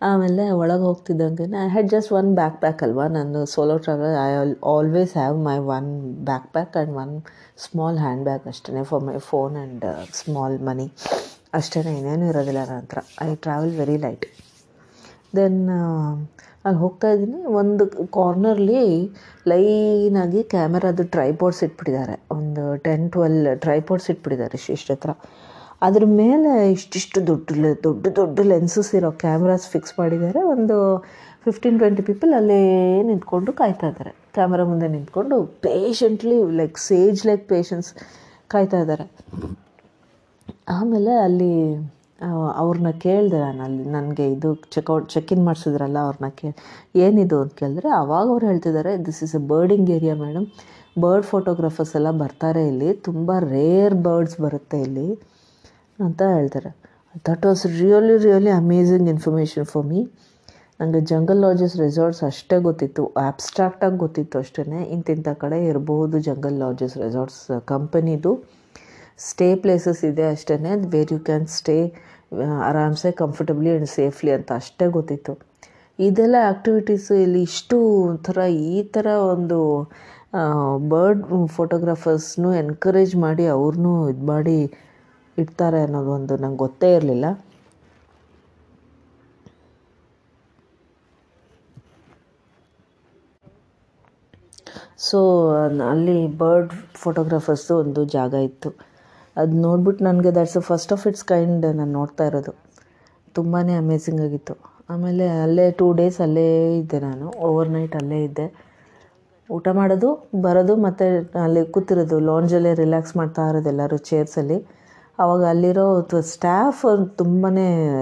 [0.00, 2.28] ಆಮೇಲೆ ಒಳಗೆ ಹೋಗ್ತಿದ್ದಂಗೆ I had just one
[2.64, 5.88] backpack ಅಲ್ವಾ ನಾನು solo travel I all always have my one
[6.56, 7.14] backpack and one
[7.64, 9.86] small hand bag ಅಷ್ಟೇ for my phone and
[10.20, 10.86] small money
[11.58, 12.98] ಅಷ್ಟೇ ಇನ್ನೇನು ಇರೋದಿಲ್ಲ ನನ್ನ ಹತ್ರ.
[13.26, 14.26] I travel very light
[15.36, 15.58] then
[16.66, 17.40] ಅಲ್ಲಿ ಹೋಗ್ತಾ ಇದ್ದೀನಿ.
[17.60, 17.84] ಒಂದು
[18.16, 18.82] ಕಾರ್ನರ್ಲಿ
[19.50, 25.12] ಲೈನಾಗಿ ಕ್ಯಾಮರಾದು ಟ್ರೈಪಾಡ್ಸ್ ಇಟ್ಬಿಟ್ಟಿದ್ದಾರೆ ಒಂದು ಟೆನ್ ಟ್ವೆಲ್ ಟ್ರೈಪಾಡ್ಸ್ ಇಟ್ಬಿಟ್ಟಿದ್ದಾರೆ ಇಷ್ಟಿಷ್ಟು ಹತ್ರ.
[25.82, 27.48] ಅದ್ರ ಮೇಲೆ ಇಷ್ಟಿಷ್ಟು ದೊಡ್ಡ
[27.86, 30.40] ದೊಡ್ಡ ದೊಡ್ಡ ಲೆನ್ಸಸ್ ಇರೋ ಕ್ಯಾಮ್ರಾಸ್ ಫಿಕ್ಸ್ ಮಾಡಿದ್ದಾರೆ.
[30.54, 30.76] ಒಂದು
[31.46, 32.60] ಫಿಫ್ಟೀನ್ ಟ್ವೆಂಟಿ ಪೀಪಲ್ ಅಲ್ಲೇ
[33.08, 34.12] ನಿಂತ್ಕೊಂಡು ಕಾಯ್ತಾ ಇದ್ದಾರೆ.
[34.36, 37.90] ಕ್ಯಾಮ್ರಾ ಮುಂದೆ ನಿಂತ್ಕೊಂಡು patiently like sage like patience
[38.54, 39.06] ಕಾಯ್ತಾ ಇದ್ದಾರೆ.
[40.76, 41.52] ಆಮೇಲೆ ಅಲ್ಲಿ
[42.62, 46.48] ಅವ್ರನ್ನ ಕೇಳಿದೆ ನಾನು ಅಲ್ಲಿ, ನನಗೆ ಇದು ಚೆಕ್ಔಟ್ ಚೆಕ್ ಇನ್ ಮಾಡಿಸಿದ್ರಲ್ಲ ಅವ್ರನ್ನ ಕೇ
[47.04, 50.46] ಏನಿದು ಅಂತ ಕೇಳಿದ್ರೆ ಅವಾಗ ಅವ್ರು ಹೇಳ್ತಿದ್ದಾರೆ this is a birding area madam
[51.04, 52.90] bird photographers ಎಲ್ಲ ಬರ್ತಾರೆ ಇಲ್ಲಿ.
[53.08, 55.08] ತುಂಬ ರೇರ್ ಬರ್ಡ್ಸ್ ಬರುತ್ತೆ ಇಲ್ಲಿ.
[55.98, 56.70] ಅಂತ ಹೇಳ್ತಾರೆ.
[57.28, 60.00] That was really really amazing information for me
[60.80, 63.02] ನನಗೆ ಜಂಗಲ್ ಲಾಜಸ್ ರೆಸಾರ್ಟ್ಸ್ ಅಷ್ಟೇ ಗೊತ್ತಿತ್ತು.
[63.28, 64.62] ಆಬ್ಸ್ಟ್ರಾಕ್ಟಾಗಿ ಗೊತ್ತಿತ್ತು ಅಷ್ಟೇ
[64.96, 68.32] ಇಂತಿಂಥ ಕಡೆ ಇರಬಹುದು ಜಂಗಲ್ ಲಾಜಸ್ ರೆಸಾರ್ಟ್ಸ್ ಕಂಪನಿದು
[69.28, 70.56] ಸ್ಟೇ ಪ್ಲೇಸಸ್ ಇದೆ ಅಷ್ಟೇ
[70.94, 71.76] ವೇರ್ ಯು ಕ್ಯಾನ್ ಸ್ಟೇ
[72.70, 75.32] ಆರಾಮ್ಸೆ ಕಂಫರ್ಟಬ್ಲಿ ಆ್ಯಂಡ್ ಸೇಫ್ಲಿ ಅಂತ ಅಷ್ಟೇ ಗೊತ್ತಿತ್ತು.
[75.98, 77.76] ಇದೆಲ್ಲ ಆ್ಯಕ್ಟಿವಿಟೀಸು ಇಲ್ಲಿ ಇಷ್ಟು
[78.08, 78.38] ಒಂಥರ
[78.70, 79.58] ಈ ಥರ ಒಂದು
[80.92, 81.22] ಬರ್ಡ್
[81.56, 84.58] ಫೋಟೋಗ್ರಾಫರ್ಸ್ನು ಎನ್ಕರೇಜ್ ಮಾಡಿ ಅವ್ರನ್ನೂ ಇದು ಮಾಡಿ
[85.38, 87.26] ಇಡ್ತಾರೆ ಅನ್ನೋದು ಒಂದು ನಂಗೆ ಗೊತ್ತೇ ಇರಲಿಲ್ಲ.
[95.08, 95.18] ಸೊ
[95.90, 98.70] ಅಲ್ಲಿ ಬರ್ಡ್ ಫೋಟೋಗ್ರಾಫರ್ಸ್ದು ಒಂದು ಜಾಗ ಇತ್ತು.
[99.36, 102.52] ಅದು ನೋಡ್ಬಿಟ್ಟು ನನಗೆ that's first of it's kind ನಾನು ನೋಡ್ತಾ ಇರೋದು.
[103.34, 104.54] ತುಂಬಾ ಅಮೇಝಿಂಗ್ ಆಗಿತ್ತು.
[104.90, 106.46] ಆಮೇಲೆ ಅಲ್ಲೇ ಟೂ ಡೇಸ್ ಅಲ್ಲೇ
[106.78, 107.26] ಇದ್ದೆ ನಾನು.
[107.46, 108.46] ಓವರ್ ನೈಟ್ ಅಲ್ಲೇ ಇದ್ದೆ.
[109.50, 110.08] ಊಟ ಮಾಡೋದು,
[110.42, 111.06] ಬರೋದು ಮತ್ತು
[111.42, 114.58] ಅಲ್ಲಿ ಕೂತಿರೋದು ಲಾಂಜಲ್ಲೇ ರಿಲ್ಯಾಕ್ಸ್ ಮಾಡ್ತಾ ಇರೋದು ಎಲ್ಲರೂ ಚೇರ್ಸಲ್ಲಿ
[115.18, 115.86] ಆವಾಗ ಅಲ್ಲಿರೋ
[116.20, 116.82] ಸ್ಟಾಫ್
[117.18, 117.50] ತುಂಬಾ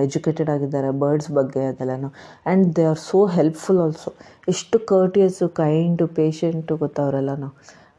[0.02, 2.08] ಎಜುಕೇಟೆಡ್ ಆಗಿದ್ದಾರೆ ಬರ್ಡ್ಸ್ ಬಗ್ಗೆ ಅದೆಲ್ಲನೂ.
[2.46, 4.12] And they are so helpful also
[4.48, 7.50] ಎಷ್ಟು ಕರ್ಟಿಯಸ್ಸು ಕೈಂಡು ಪೇಷಂಟು ಗೊತ್ತವರೆಲ್ಲನೂ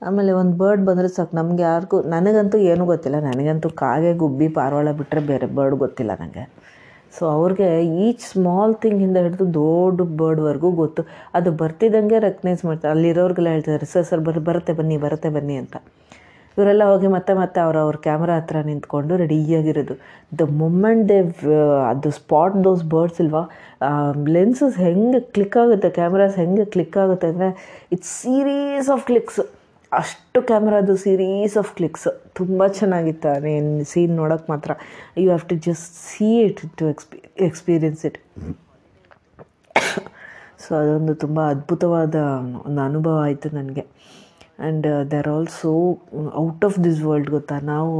[0.05, 3.19] ಆಮೇಲೆ ಒಂದು ಬರ್ಡ್ ಬಂದರೆ ಸಾಕು, ನಮ್ಗೆ ಯಾರಿಗೂ, ನನಗಂತೂ ಏನೂ ಗೊತ್ತಿಲ್ಲ.
[3.19, 6.43] ನನಗಂತೂ ಕಾಗೆ ಗುಬ್ಬಿ ಪಾರವಾಳ ಬಿಟ್ಟರೆ ಬೇರೆ ಬರ್ಡ್ ಗೊತ್ತಿಲ್ಲ ನನಗೆ
[7.17, 7.67] ಸೊ ಅವ್ರಿಗೆ
[8.05, 11.01] ಈಚ್ ಸ್ಮಾಲ್ ಥಿಂಗಿಂದ ಹಿಡಿದು ದೊಡ್ಡ ಬರ್ಡ್ವರೆಗೂ ಗೊತ್ತು.
[11.33, 12.91] ಅದು ಬರ್ತಿದ್ದಂಗೆ ರೆಕಗ್ನೈಸ್ ಮಾಡ್ತಾರೆ.
[12.91, 15.75] ಅಲ್ಲಿರೋರಿಗೆಲ್ಲ ಹೇಳ್ತಾರೆ ಸರ್ ಸರ್ ಬರ್ರಿ ಬರುತ್ತೆ ಬನ್ನಿ ಬರುತ್ತೆ ಬನ್ನಿ ಅಂತ.
[16.57, 19.95] ಇವರೆಲ್ಲ ಹೋಗಿ ಮತ್ತೆ ಮತ್ತೆ ಅವ್ರವ್ರ ಅವ್ರ ಕ್ಯಾಮ್ರಾ ಹತ್ರ ನಿಂತ್ಕೊಂಡು ರೆಡಿಯಾಗಿರೋದು
[20.39, 21.17] ದ ಮೊಮೆಂಟ್ ದೇ
[21.89, 23.43] ಅದು ಸ್ಪಾಟ್ ದೋಸ್ ಬರ್ಡ್ಸ್ ಇಲ್ವಾ
[24.37, 27.49] ಲೆನ್ಸಸ್ ಹೆಂಗೆ ಕ್ಲಿಕ್ ಆಗುತ್ತೆ ಕ್ಯಾಮ್ರಾಸ್ ಹೆಂಗೆ ಕ್ಲಿಕ್ ಆಗುತ್ತೆ ಅಂದರೆ
[27.95, 29.41] ಇಟ್ಸ್ ಸೀರೀಸ್ ಆಫ್ ಕ್ಲಿಕ್ಸ್
[29.91, 32.07] ಅಷ್ಟು ಕ್ಯಾಮ್ರಾದು ಸೀರೀಸ್ ಆಫ್ ಕ್ಲಿಕ್ಸ್
[32.39, 34.71] ತುಂಬ ಚೆನ್ನಾಗಿತ್ತು ನೀನು ಸೀನ್ ನೋಡೋಕ್ಕೆ ಮಾತ್ರ.
[35.21, 38.17] You have to just see it to ex experience it
[40.63, 42.15] so ಅದೊಂದು ತುಂಬ ಅದ್ಭುತವಾದ
[42.67, 43.83] ಒಂದು ಅನುಭವ ಆಯಿತು ನನಗೆ.
[44.59, 45.71] And they are so
[46.43, 47.55] out of this world ಗೊತ್ತಾ?
[47.73, 47.95] ನಾವು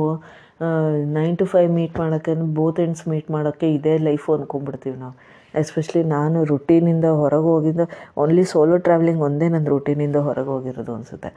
[1.17, 5.15] ನೈನ್ ಟು ಫೈವ್ ಮೀಟ್ ಮಾಡೋಕ್ಕೆ ಬೋತ್ ಎಂಡ್ಸ್ ಮೀಟ್ ಮಾಡೋಕ್ಕೆ ಇದೇ ಲೈಫು ಅಂದ್ಕೊಂಡ್ಬಿಡ್ತೀವಿ ನಾವು.
[5.61, 7.81] ಎಸ್ಪೆಷಲಿ ನಾನು ರುಟೀನಿಂದ ಹೊರಗೆ ಹೋಗಿದ್ದ
[8.21, 11.31] ಓನ್ಲಿ ಸೋಲೋ ಟ್ರಾವೆಲಿಂಗ್ ಒಂದೇ ನನ್ನ ರುಟೀನಿಂದ ಹೊರಗೆ ಹೋಗಿರೋದು ಅನಿಸುತ್ತೆ.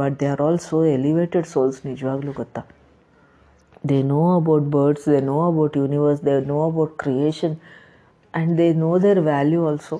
[0.00, 2.62] But they are all so elevated souls ನಿಜವಾಗ್ಲೂ ಗೊತ್ತಾ?
[3.90, 7.56] They know about birds they know about universe they know about creation
[8.34, 9.96] and they know their value also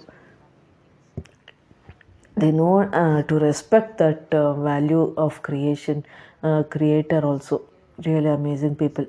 [2.36, 5.98] they know uh, to respect that uh, value of creation
[6.42, 7.56] uh, creator also.
[7.98, 9.04] Really amazing people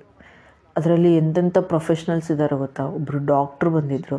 [0.75, 2.83] ಅದರಲ್ಲಿ ಎಂತೆಂಥ professionals ಇದ್ದಾರೆ ಗೊತ್ತಾ?
[2.87, 4.17] ಒಬ್ಬರು doctor ಬಂದಿದ್ದರು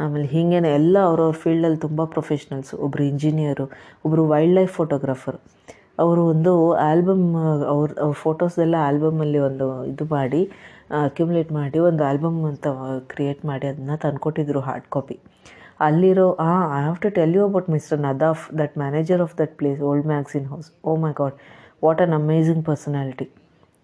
[0.00, 3.66] ಆಮೇಲೆ ಹೀಗೇನೆ ಎಲ್ಲ ಅವ್ರವ್ರ ಫೀಲ್ಡಲ್ಲಿ ತುಂಬ ಪ್ರೊಫೆಷ್ನಲ್ಸು ಒಬ್ಬರು ಇಂಜಿನಿಯರು
[4.04, 5.38] ಒಬ್ಬರು ವೈಲ್ಡ್ ಲೈಫ್ ಫೋಟೋಗ್ರಾಫರ್
[5.98, 6.52] ಅವರು ಒಂದು
[6.88, 7.26] ಆಲ್ಬಮ್
[7.66, 10.42] ಅವ್ರ ಅವ್ರ ಫೋಟೋಸ್ದೆಲ್ಲ ಆಲ್ಬಮಲ್ಲಿ ಒಂದು ಇದು ಮಾಡಿ
[11.02, 12.66] ಅಕ್ಯುಮುಲೇಟ್ ಮಾಡಿ ಒಂದು ಆಲ್ಬಮ್ ಅಂತ
[13.08, 15.18] ಕ್ರಿಯೇಟ್ ಮಾಡಿ ಅದನ್ನ ತಂದುಕೊಟ್ಟಿದ್ರು ಹಾರ್ಡ್ ಕಾಪಿ
[15.80, 19.80] ಅಲ್ಲಿರೋ, ಆ I have to tell you about mister Nadaf that manager of that place
[19.80, 21.32] Old Magazine House oh my God
[21.84, 23.28] what an amazing personality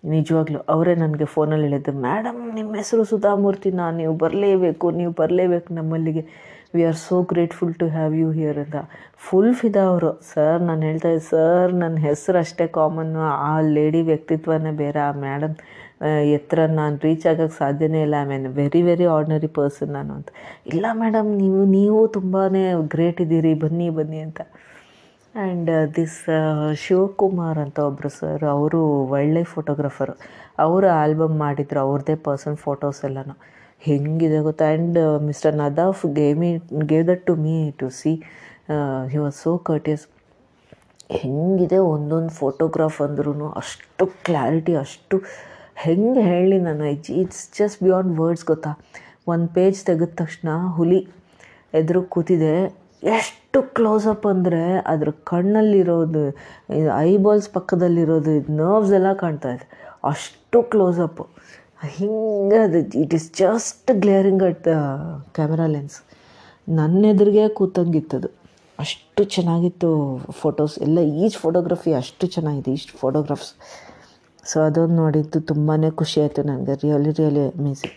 [0.04, 3.04] ನಿಜವಾಗ್ಲೂ, ಅವರೇ ನನಗೆ ಫೋನಲ್ಲಿ ಹೇಳಿದ್ದು ಮೇಡಮ್ ನಿಮ್ಮ ಹೆಸರು
[3.74, 6.24] ನಾನು ನೀವು ಬರಲೇಬೇಕು ನೀವು ಬರಲೇಬೇಕು ನಮ್ಮಲ್ಲಿಗೆ.
[6.74, 8.76] We are so grateful to have you here ಅಂತ.
[9.16, 10.20] ಫುಲ್ ಫಿದಾ ಅವರು.
[10.34, 15.54] ಸರ್ ನಾನು ಹೇಳ್ತಾ ಇದ್ದೆ ಸರ್ ನನ್ನ ಹೆಸರು ಅಷ್ಟೇ ಕಾಮನ್ನು ಆ ಲೇಡಿ ವ್ಯಕ್ತಿತ್ವನೇ ಬೇರೆ, ಆ ಮೇಡಮ್
[16.36, 18.16] ಎತ್ತರ ನಾನು ರೀಚ್ ಆಗೋಕ್ಕೆ ಸಾಧ್ಯನೇ ಇಲ್ಲ.
[18.24, 20.28] I mean very very ordinary person ನಾನು ಅಂತ.
[20.72, 22.42] ಇಲ್ಲ ಮೇಡಮ್ ನೀವು ನೀವು ತುಂಬಾ
[22.94, 23.52] ಗ್ರೇಟ್ ಇದ್ದೀರಿ.
[23.64, 24.40] ಬನ್ನಿ ಬನ್ನಿ ಅಂತ.
[25.34, 26.18] ಆ್ಯಂಡ್ ದಿಸ್
[26.84, 28.80] ಶಿವಕುಮಾರ್ ಅಂತ ಒಬ್ಬರು ಸರ್ ಅವರು
[29.12, 30.14] ವೈಲ್ಡ್ ಲೈಫ್ ಫೋಟೋಗ್ರಾಫರು
[30.64, 31.80] ಅವರು ಆಲ್ಬಮ್ ಮಾಡಿದ್ರು.
[31.86, 33.34] ಅವ್ರದ್ದೇ ಪರ್ಸನ್ ಫೋಟೋಸ್ ಎಲ್ಲನೂ.
[33.82, 34.66] ಹೆಂಗಿದೆ ಗೊತ್ತಾ?
[34.70, 36.50] And mister Nadaf gave me
[36.92, 38.12] gave that to me to see
[39.12, 40.04] he was so courteous
[41.20, 45.18] ಹೆಂಗಿದೆ ಒಂದೊಂದು ಫೋಟೋಗ್ರಾಫ್ ಅಂದ್ರೂ ಅಷ್ಟು ಕ್ಲಾರಿಟಿ ಅಷ್ಟು
[45.84, 46.84] ಹೆಂಗೆ ಹೇಳಿ ನಾನು
[47.20, 48.70] ಇಟ್ಸ್ ಜಸ್ಟ್ ಬಿಯಾಂಡ್ ವರ್ಡ್ಸ್ ಗೊತ್ತಾ?
[49.32, 51.00] ಒಂದು ಪೇಜ್ ತೆಗೆದ ತಕ್ಷಣ ಹುಲಿ
[51.78, 52.54] ಎದುರು ಕೂತಿದೆ.
[53.18, 54.62] ಎಷ್ಟು ಕ್ಲೋಸಪ್ ಅಂದರೆ
[54.92, 56.22] ಅದ್ರ ಕಣ್ಣಲ್ಲಿರೋದು
[57.10, 59.66] ಐಬಾಲ್ಸ್ ಪಕ್ಕದಲ್ಲಿರೋದು ನರ್ವ್ಸ್ ಎಲ್ಲ ಕಾಣ್ತಾ ಇದೆ.
[60.12, 61.24] ಅಷ್ಟು ಕ್ಲೋಸಪ್ಪು
[61.96, 64.74] ಹಿಂಗೆ ಅದು, it is just glaring at the
[65.36, 65.98] camera lens
[66.78, 68.28] ನನ್ನ ಎದುರಿಗೆ ಕೂತಂಗಿತ್ತದು.
[68.78, 69.90] ಅಷ್ಟು ಚೆನ್ನಾಗಿತ್ತು
[70.40, 73.52] ಫೋಟೋಸ್ ಎಲ್ಲ ಈಚ್ ಫೋಟೋಗ್ರಫಿ ಅಷ್ಟು ಚೆನ್ನಾಗಿದೆ ಇಷ್ಟು ಫೋಟೋಗ್ರಾಫ್ಸ್
[74.48, 77.96] ಸೊ ಅದೊಂದು ನೋಡಿದ್ದು ತುಂಬಾ ಖುಷಿ ಆಯಿತು ನನಗೆ really really amazing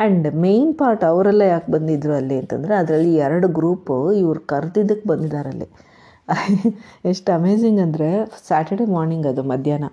[0.00, 5.68] and main part ಅವರೆಲ್ಲ ಯಾಕೆ ಬಂದಿದ್ರು ಅಲ್ಲಿ ಅಂತಂದರೆ, ಅದರಲ್ಲಿ ಎರಡು ಗ್ರೂಪು ಇವ್ರು ಕರೆದಿದ್ದಕ್ಕೆ ಬಂದಿದ್ದಾರೆ ಅಲ್ಲಿ
[7.10, 8.08] ಎಷ್ಟು ಅಮೇಝಿಂಗ್ ಅಂದರೆ
[8.46, 9.88] ಸ್ಯಾಟರ್ಡೆ ಮಾರ್ನಿಂಗ್ ಅದು ಮಧ್ಯಾಹ್ನ.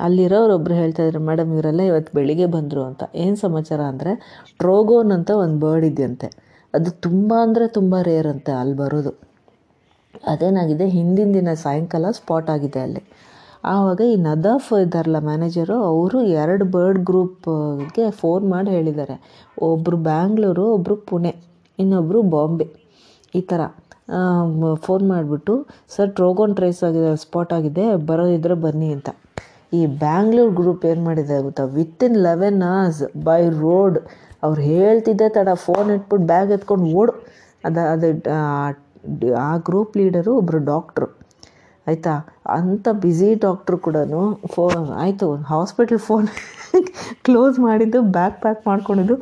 [0.00, 3.02] ಅಲ್ಲಿರೋರು ಹೇಳ್ತಾ ಇದ್ರು, ಮೇಡಮ್, ಇವರೆಲ್ಲ ಇವತ್ತು ಬೆಳಿಗ್ಗೆ ಬಂದರು ಅಂತ.
[3.24, 4.12] ಏನು ಸಮಾಚಾರ ಅಂದರೆ
[4.60, 6.28] ಟ್ರೋಗೋನ್ ಅಂತ ಒಂದು ಬರ್ಡ್ ಇದೆಯಂತೆ.
[6.74, 9.12] ಅದು ತುಂಬ ಅಂದರೆ ತುಂಬ ರೇರ್ ಅಂತೆ ಅಲ್ಲಿ ಬರೋದು.
[10.28, 13.02] ಅದೇನಾಗಿದೆ, ಹಿಂದಿನ ದಿನ ಸಾಯಂಕಾಲ ಸ್ಪಾಟ್ ಆಗಿದೆ ಅಲ್ಲಿ.
[13.72, 19.16] ಆವಾಗ ಈ ನದಾಫ್ ಇದ್ದಾರಲ್ಲ ಮ್ಯಾನೇಜರು ಅವರು ಎರಡು ಬರ್ಡ್ ಗ್ರೂಪ್ಗೆ ಫೋನ್ ಮಾಡಿ ಹೇಳಿದ್ದಾರೆ.
[19.68, 21.32] ಒಬ್ಬರು ಬ್ಯಾಂಗ್ಳೂರು ಒಬ್ಬರು ಪುಣೆ
[21.78, 22.66] ಇನ್ನೊಬ್ಬರು ಬಾಂಬೆ
[23.38, 23.60] ಈ ಥರ
[24.84, 25.54] ಫೋನ್ ಮಾಡಿಬಿಟ್ಟು,
[25.94, 29.08] ಸರ್ ಟ್ರೋಗೋನ್ ಟ್ರೇಸ್ ಆಗಿದೆ ಸ್ಪಾಟ್ ಆಗಿದೆ, ಬರೋದಿದ್ರೆ ಬನ್ನಿ ಅಂತ.
[29.78, 31.64] ಈ ಬ್ಯಾಂಗ್ಳೂರ್ ಗ್ರೂಪ್ ಏನು ಮಾಡಿದೆ ಗೊತ್ತಾ?
[31.78, 33.98] Within eleven hours by road
[34.46, 37.14] ಅವ್ರು ಹೇಳ್ತಿದ್ದೆ, ತಡ ಫೋನ್ ಇಟ್ಬಿಟ್ಟು ಬ್ಯಾಗ್ ಎತ್ಕೊಂಡು ಓಡು.
[37.64, 38.08] ಅದು ಅದು,
[39.46, 41.08] ಆ ಗ್ರೂಪ್ ಲೀಡರು ಒಬ್ಬರು ಡಾಕ್ಟ್ರು
[41.86, 42.14] ಆಯಿತಾ?
[42.56, 43.96] ಅಂಥ ಬ್ಯುಸಿ ಡಾಕ್ಟ್ರು ಕೂಡ
[44.54, 44.62] ಫೋ
[45.04, 46.28] ಆಯಿತು ಹಾಸ್ಪಿಟ್ಲ್ ಫೋನ್
[47.26, 49.16] ಕ್ಲೋಸ್ ಮಾಡಿದ್ದು ಬ್ಯಾಗ್ ಪ್ಯಾಕ್ ಮಾಡ್ಕೊಂಡಿದ್ದು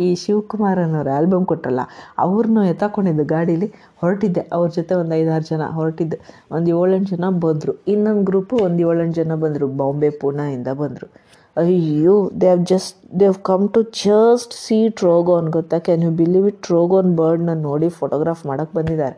[0.00, 1.80] ಈ ಶಿವಕುಮಾರ್ ಅನ್ನೋರು ಆಲ್ಬಮ್ ಕೊಟ್ಟಲ್ಲ.
[2.18, 3.68] ಅವ್ರನ್ನೂ ಎತ್ತಾಕೊಂಡಿದ್ದು ಗಾಡೀಲಿ.
[4.02, 4.42] ಹೊರಟಿದ್ದೆ.
[4.52, 6.18] ಅವ್ರ ಜೊತೆ ಒಂದು ಐದಾರು ಜನ ಹೊರಟಿದ್ದೆ.
[6.52, 7.72] ಒಂದು ಏಳೆಂಟು ಜನ ಬಂದರು.
[7.88, 9.68] ಇನ್ನೊಂದು ಗ್ರೂಪು ಒಂದು ಏಳೆಂಟು ಜನ ಬಂದರು.
[9.80, 11.08] ಬಾಂಬೆ ಪೂನಾಯಿಂದ ಬಂದರು.
[11.56, 15.78] ಅಯ್ಯೋ they have just they have come to just see trogon ಗೊತ್ತಾ?
[15.78, 19.16] Can you believe it trogon ಬರ್ಡ್ನ ನೋಡಿ ಫೋಟೋಗ್ರಾಫ್ ಮಾಡೋಕ್ಕೆ ಬಂದಿದ್ದಾರೆ.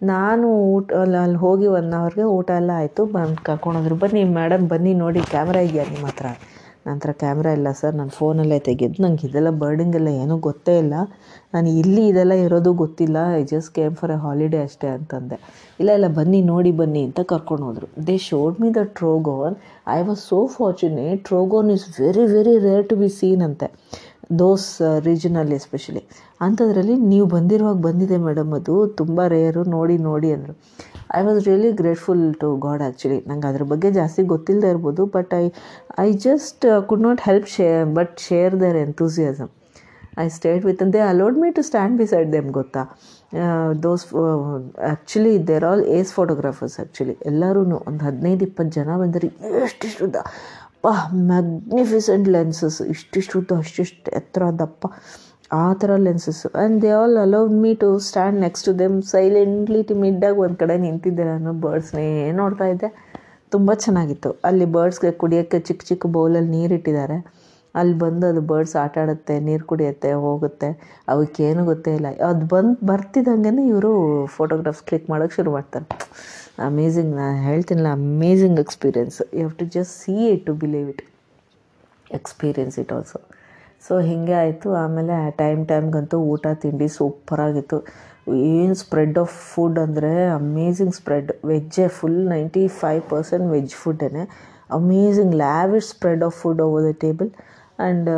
[0.00, 3.04] ನಾನು ಊಟ, ಅಲ್ಲಿ ಅಲ್ಲಿ ಹೋಗಿ ಒನ್ ಅವರ್ಗೆ ಊಟ ಎಲ್ಲ ಆಯಿತು.
[3.04, 3.96] ಬಂದು ಕರ್ಕೊಂಡೋದ್ರು.
[3.96, 6.26] ಬನ್ನಿ ಮೇಡಮ್ ಬನ್ನಿ ನೋಡಿ ಕ್ಯಾಮ್ರಾ ಇದೆಯಾ ನಿಮ್ಮ ಹತ್ರ?
[6.86, 10.94] ನನ್ನ ಹತ್ರ ಕ್ಯಾಮ್ರಾ ಇಲ್ಲ ಸರ್ ನಾನು ಫೋನಲ್ಲೇ ತೆಗೆದು, ನಂಗೆ ಇದೆಲ್ಲ ಬರ್ಡಿಂಗೆಲ್ಲ ಏನೂ ಗೊತ್ತೇ ಇಲ್ಲ.
[11.54, 13.16] ನಾನು ಇಲ್ಲಿ ಇದೆಲ್ಲ ಇರೋದು ಗೊತ್ತಿಲ್ಲ.
[13.40, 15.36] I just came for a holiday ಅಷ್ಟೇ ಅಂತಂದೆ.
[15.80, 19.56] ಇಲ್ಲ ಇಲ್ಲ, ಬನ್ನಿ ನೋಡಿ, ಬನ್ನಿ ಅಂತ ಕರ್ಕೊಂಡು ಹೋದರು they showed me the trogon
[19.88, 23.68] I was so fortunate trogon is very very rare to be seen ಅಂತೆ.
[24.30, 24.68] ದೋಸ್
[25.08, 26.02] ರೀಜನಲ್ಲಿ ಎಸ್ಪೆಷಲಿ
[26.40, 30.54] ಅಂಥದ್ರಲ್ಲಿ ನೀವು ಬಂದಿರುವಾಗ ಬಂದಿದೆ ಮೇಡಮ್ ಅದು ತುಂಬ ರೇರು ನೋಡಿ ನೋಡಿ ಅಂದರು.
[31.18, 35.44] I was really grateful to God actually ನಂಗೆ ಅದ್ರ ಬಗ್ಗೆ ಜಾಸ್ತಿ ಗೊತ್ತಿಲ್ಲದೆ ಇರ್ಬೋದು but I
[35.98, 39.52] I just could not help she but share their enthusiasm
[40.18, 42.82] I stayed with they allowed me to stand beside them ಗೊತ್ತಾ?
[43.82, 47.60] Those actually they're all ace photographers actually ಎಲ್ಲರೂ
[47.90, 49.28] ಒಂದು ಹದಿನೈದು, ಇಪ್ಪತ್ತು ಜನ ಬಂದರೆ
[49.64, 50.06] ಎಷ್ಟಿಷ್ಟು
[50.84, 50.92] ಉದ್ದ ಪಾ
[51.30, 54.86] ಮ್ಯಾಗ್ನಿಫಿಸೆಂಟ್ ಲೆನ್ಸಸ್ ಇಷ್ಟಿಷ್ಟು ಉದ್ದ ಅಷ್ಟಿಷ್ಟು ಎತ್ತರ ದಪ್ಪ.
[55.52, 60.38] ಆ ಥರ lenses and they all allowed me to stand next to them silently ಟಿಮಿಡ್ಡಾಗಿ
[60.38, 62.88] ಒಂದು ಕಡೆ ನಿಂತಿದ್ದೆ ನಾನು ಬರ್ಡ್ಸ್ನೇ ನೋಡ್ತಾ ಇದ್ದೆ.
[63.52, 64.30] ತುಂಬ ಚೆನ್ನಾಗಿತ್ತು.
[64.44, 67.18] ಅಲ್ಲಿ ಬರ್ಡ್ಸ್ಗೆ ಕುಡಿಯೋಕ್ಕೆ ಚಿಕ್ಕ ಚಿಕ್ಕ ಬೌಲಲ್ಲಿ ನೀರಿಟ್ಟಿದ್ದಾರೆ
[67.74, 70.68] ಅಲ್ಲಿ ಬಂದು ಅದು ಬರ್ಡ್ಸ್ ಆಟ ಆಡುತ್ತೆ, ನೀರು ಕುಡಿಯುತ್ತೆ, ಹೋಗುತ್ತೆ.
[71.08, 72.08] ಅವಕ್ಕೇನು ಗೊತ್ತೇ ಇಲ್ಲ.
[72.30, 73.92] ಅದು ಬಂದು ಬರ್ತಿದ್ದಂಗೆ ಇವರು
[74.36, 75.86] ಫೋಟೋಗ್ರಾಫ್ಸ್ ಕ್ಲಿಕ್ ಮಾಡೋಕ್ಕೆ ಶುರು ಮಾಡ್ತಾರೆ.
[76.66, 81.02] ಅಮೇಝಿಂಗ್ ನಾನು ಹೇಳ್ತೀನಲ್ಲ amazing experience you have to just see it to believe it
[82.14, 83.20] experience it also
[83.88, 84.74] so ಹೀಗೆ ಆಯಿತು.
[84.74, 87.78] ಆಮೇಲೆ ಟೈಮ್ ಟೈಮ್ಗಂತೂ ಊಟ, ತಿಂಡಿ ಸೂಪರಾಗಿತ್ತು
[88.32, 94.24] ಏನು ಸ್ಪ್ರೆಡ್ ಆಫ್ ಫುಡ್ ಅಂದರೆ amazing spread ವೆಜ್ಜೇ full ninety five percent veg ಫುಡ್ಡೇ
[94.70, 97.30] amazing lavish spread of food over the table
[97.78, 98.08] and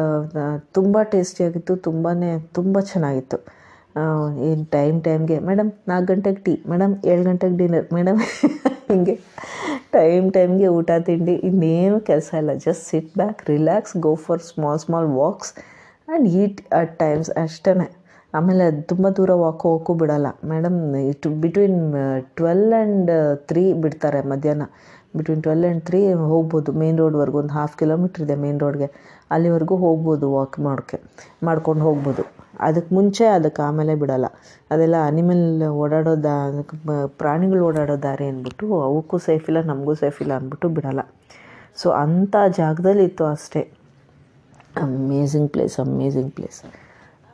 [0.73, 2.13] ತುಂಬ ಟೇಸ್ಟಿಯಾಗಿತ್ತು ತುಂಬಾ
[2.53, 3.39] ತುಂಬ ಚೆನ್ನಾಗಿತ್ತು.
[4.49, 8.21] ಏನು ಟೈಮ್ ಟೈಮ್ಗೆ ಮೇಡಮ್ ನಾಲ್ಕು ಗಂಟೆಗೆ ಟೀ ಮೇಡಮ್ ಏಳು ಗಂಟೆಗೆ ಡಿನ್ನರ್ ಮೇಡಮ್
[8.91, 9.15] ಹೀಗೆ
[9.97, 11.35] ಟೈಮ್ ಟೈಮ್ಗೆ ಊಟ, ತಿಂಡಿ.
[11.49, 12.53] ಇನ್ನೇನು ಕೆಲಸ ಇಲ್ಲ.
[12.65, 15.51] Just sit back relax go for small small walks
[16.09, 17.73] and eat at times ಅಷ್ಟೇ
[18.35, 20.29] ಆಮೇಲೆ ತುಂಬ ದೂರ ವಾಕ್ ಹೋಗೋಕ್ಕೂ ಬಿಡೋಲ್ಲ.
[20.53, 20.79] ಮೇಡಮ್
[21.11, 21.79] ಇಟ್ಟು ಬಿಟ್ವೀನ್
[22.39, 23.11] ಟ್ವೆಲ್ ಆ್ಯಂಡ್
[23.49, 24.67] ತ್ರೀ ಬಿಡ್ತಾರೆ ಮಧ್ಯಾಹ್ನ.
[25.17, 26.01] ಬಿಟ್ವೀನ್ ಟ್ವೆಲ್ ಆ್ಯಂಡ್ ತ್ರೀ
[26.33, 26.73] ಹೋಗ್ಬೋದು.
[26.83, 28.89] ಮೇನ್ ರೋಡ್ವರೆಗೂ ಒಂದು ಹಾಫ್ ಕಿಲೋಮೀಟ್ರ್ ಇದೆ ಮೇನ್ ರೋಡ್ಗೆ
[29.31, 30.99] ಅಲ್ಲಿವರೆಗೂ ಹೋಗ್ಬೋದು ವಾಕ್ ಮಾಡೋಕ್ಕೆ
[31.49, 32.25] ಮಾಡ್ಕೊಂಡು ಹೋಗ್ಬೋದು.
[32.69, 34.29] ಅದಕ್ಕೆ ಮುಂಚೆ ಅದಕ್ಕೆ ಆಮೇಲೆ ಬಿಡೋಲ್ಲ.
[34.71, 35.45] ಅದೆಲ್ಲ ಅನಿಮಲ್
[35.83, 36.35] ಓಡಾಡೋ ದಾ,
[37.21, 41.05] ಪ್ರಾಣಿಗಳು ಓಡಾಡೋ ದಾರಿ ಅಂದ್ಬಿಟ್ಟು ಅವಕ್ಕೂ ಸೇಫ್ ಇಲ್ಲ, ನಮಗೂ ಸೇಫ್ ಇಲ್ಲ ಅಂದ್ಬಿಟ್ಟು ಬಿಡೋಲ್ಲ.
[41.83, 43.63] ಸೊ ಅಂಥ ಜಾಗದಲ್ಲಿ ಇತ್ತು ಅಷ್ಟೇ.
[44.83, 46.61] ಅಮೇಝಿಂಗ್ ಪ್ಲೇಸ್ ಅಮೇಝಿಂಗ್ ಪ್ಲೇಸ್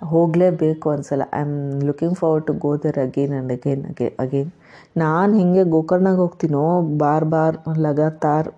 [0.03, 1.25] ಹೋಗಲೇಬೇಕು ಅನ್ಸಲ್ಲ.
[1.35, 1.57] I am
[1.89, 4.51] looking forward to go there again and again again again
[4.97, 6.65] ನಾನು ಹೇಗೆ ಗೋಕರ್ಣಗೆ ಹೋಗ್ತೀನೋ,
[6.99, 8.49] ಬಾರ್ ಬಾರ್, ಲಗಾತಾರ್,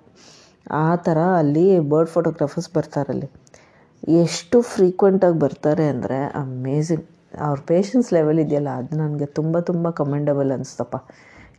[0.71, 3.29] ಆ ಥರ ಅಲ್ಲಿ ಬರ್ಡ್ ಫೋಟೋಗ್ರಾಫರ್ಸ್ ಬರ್ತಾರಲ್ಲಿ.
[4.03, 7.07] ಎಷ್ಟು ಫ್ರೀಕ್ವೆಂಟಾಗಿ ಬರ್ತಾರೆ ಅಂದರೆ ಅಮೇಝಿಂಗ್
[7.47, 10.97] ಅವ್ರ ಪೇಷನ್ಸ್ ಲೆವೆಲ್ ಇದೆಯಲ್ಲ, ಅದು ನನಗೆ ತುಂಬ ತುಂಬ commendable ಅನಿಸ್ತಪ್ಪ.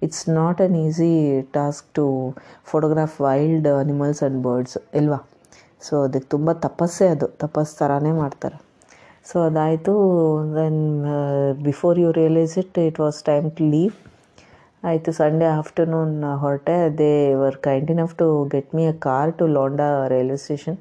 [0.06, 1.12] It's not an easy
[1.58, 2.06] task to
[2.72, 5.20] photograph wild animals and birds ಇಲ್ವಾ?
[5.88, 7.28] ಸೊ ಅದಕ್ಕೆ ತುಂಬ ತಪಸ್ಸೇ ಅದು.
[7.44, 8.58] ತಪಸ್ ಥರನೇ ಮಾಡ್ತಾರೆ.
[9.30, 9.94] So ಅದಾಯಿತು.
[10.58, 10.82] Then
[11.68, 13.96] before you realise it it was time to leave
[14.90, 16.78] ಆಯಿತು ಸಂಡೇ ಆಫ್ಟರ್ನೂನ್ ಹೊರಟೆ.
[17.02, 17.12] They
[17.44, 20.80] were kind enough to get me a car to Londa railway station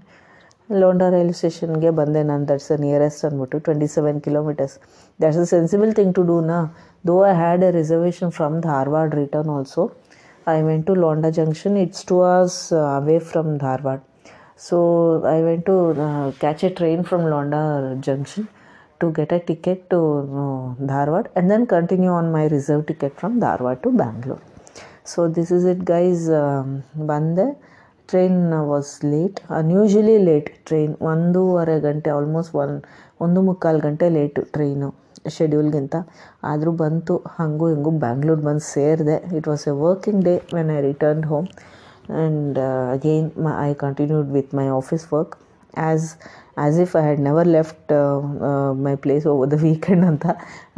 [0.82, 4.76] Londa railway ಸ್ಟೇಷನ್ಗೆ ಬಂದೆ ನಾನು ದಟ್ಸ್ ದ ನಿಯರೆಸ್ಟ್ ಅಂದ್ಬಿಟ್ಟು twenty seven kilometres
[5.24, 6.60] that's a sensible thing to do ನಾ
[7.10, 9.84] though I had a reservation from Dharwad return also
[10.46, 11.78] I went to Londa Junction.
[11.78, 14.02] It's two hours uh, away from Dharwad.
[14.58, 18.48] So I went to uh, catch a train from Londa Junction
[19.00, 23.40] to get a ticket to uh, Dharwad and then continue on my reserve ticket from
[23.40, 24.42] Dharwad to Bangalore.
[25.06, 26.30] So this is it, guys.
[26.30, 26.68] Um,
[27.10, 27.46] ಬಂದೆ
[28.11, 28.39] train
[28.71, 32.75] was late unusually late train ಒಂದೂವರೆ ಗಂಟೆ almost one
[33.25, 34.89] ಒಂದು ಮುಕ್ಕಾಲು ಗಂಟೆ late train
[35.37, 35.97] ಶೆಡ್ಯೂಲ್ಗಿಂತ
[36.51, 39.17] ಆದರೂ ಬಂತು, ಹಾಗೂ ಹಿಂಗೂ ಬ್ಯಾಂಗ್ಳೂರ್ ಬಂದು ಸೇರಿದೆ.
[39.39, 41.49] It was a working day when I return home
[42.13, 42.59] and
[42.95, 43.29] again
[43.67, 45.35] I continued with my office work
[45.87, 46.07] as
[46.63, 47.93] as if I had never left
[48.87, 50.27] my place over the weekend ಅಂತ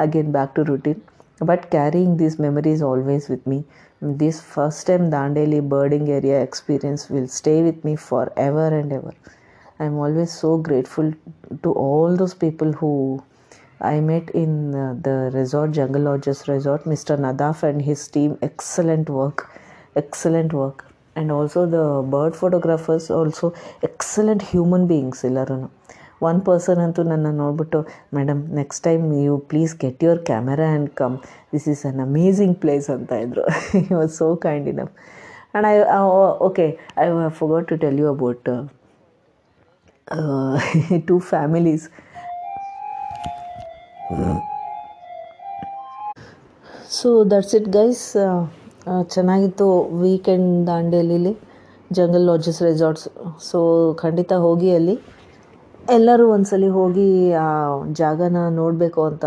[0.06, 1.00] again back to routine
[1.50, 3.58] but carrying these memories always with me
[4.02, 9.12] this first time Dandeli birding area experience will stay with me forever and ever.
[9.78, 11.12] I'm always so grateful
[11.62, 13.22] to all those people who
[13.80, 17.18] I met in uh, the resort, Jungle Lodges Resort, Mr.
[17.18, 18.38] Nadaf and his team.
[18.42, 19.50] Excellent work,
[19.96, 20.86] excellent work.
[21.16, 25.24] And also the bird photographers, also excellent human beings,
[26.28, 27.78] one person ಅಂತೂ ನನ್ನ ನೋಡಿಬಿಟ್ಟು
[28.16, 31.16] madam next time you please get your camera and come
[31.54, 33.44] this is an amazing place ಅಂತ ಇದ್ರು.
[33.90, 34.92] You was so kind enough
[35.54, 35.74] and I
[36.48, 36.66] okay
[37.04, 37.06] I
[37.40, 38.50] forgot to tell you about
[41.08, 41.86] two families
[46.98, 48.04] so that's it guys
[49.14, 49.66] ಚೆನ್ನಾಗಿತ್ತು
[50.02, 51.32] weekend ದಾಂಡೇಲಿಲಿ
[51.98, 53.06] jungle lodges resorts
[53.50, 53.58] so
[54.02, 54.94] ಖಂಡಿತ ಹೋಗಿ ಅಲ್ಲಿ.
[55.90, 59.24] ಎಲ್ಲರೂ ಒಂದ್ಸಲಿ ಹೋಗಿ, ಆ, ಜಾಗನ ನೋಡಬೇಕು ಅಂತ.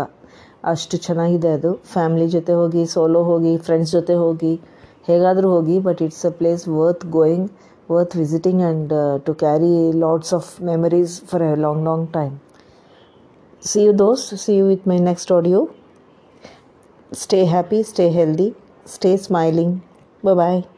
[0.64, 1.74] ಅಷ್ಟು ಚೆನ್ನಾಗಿದೆ ಅದು.
[1.74, 4.60] ಫ್ಯಾಮ್ಲಿ ಜೊತೆ ಹೋಗಿ, ಸೋಲೋ ಹೋಗಿ, ಫ್ರೆಂಡ್ಸ್ ಜೊತೆ ಹೋಗಿ,
[5.06, 7.50] ಹೇಗಾದರೂ ಹೋಗಿ but it's a place worth going
[7.90, 12.38] worth visiting and to carry lots of memories for a long long time
[13.62, 14.16] see you those.
[14.16, 15.68] See you with my next audio
[17.12, 18.54] stay happy stay healthy
[18.86, 19.82] stay smiling
[20.24, 20.73] bye.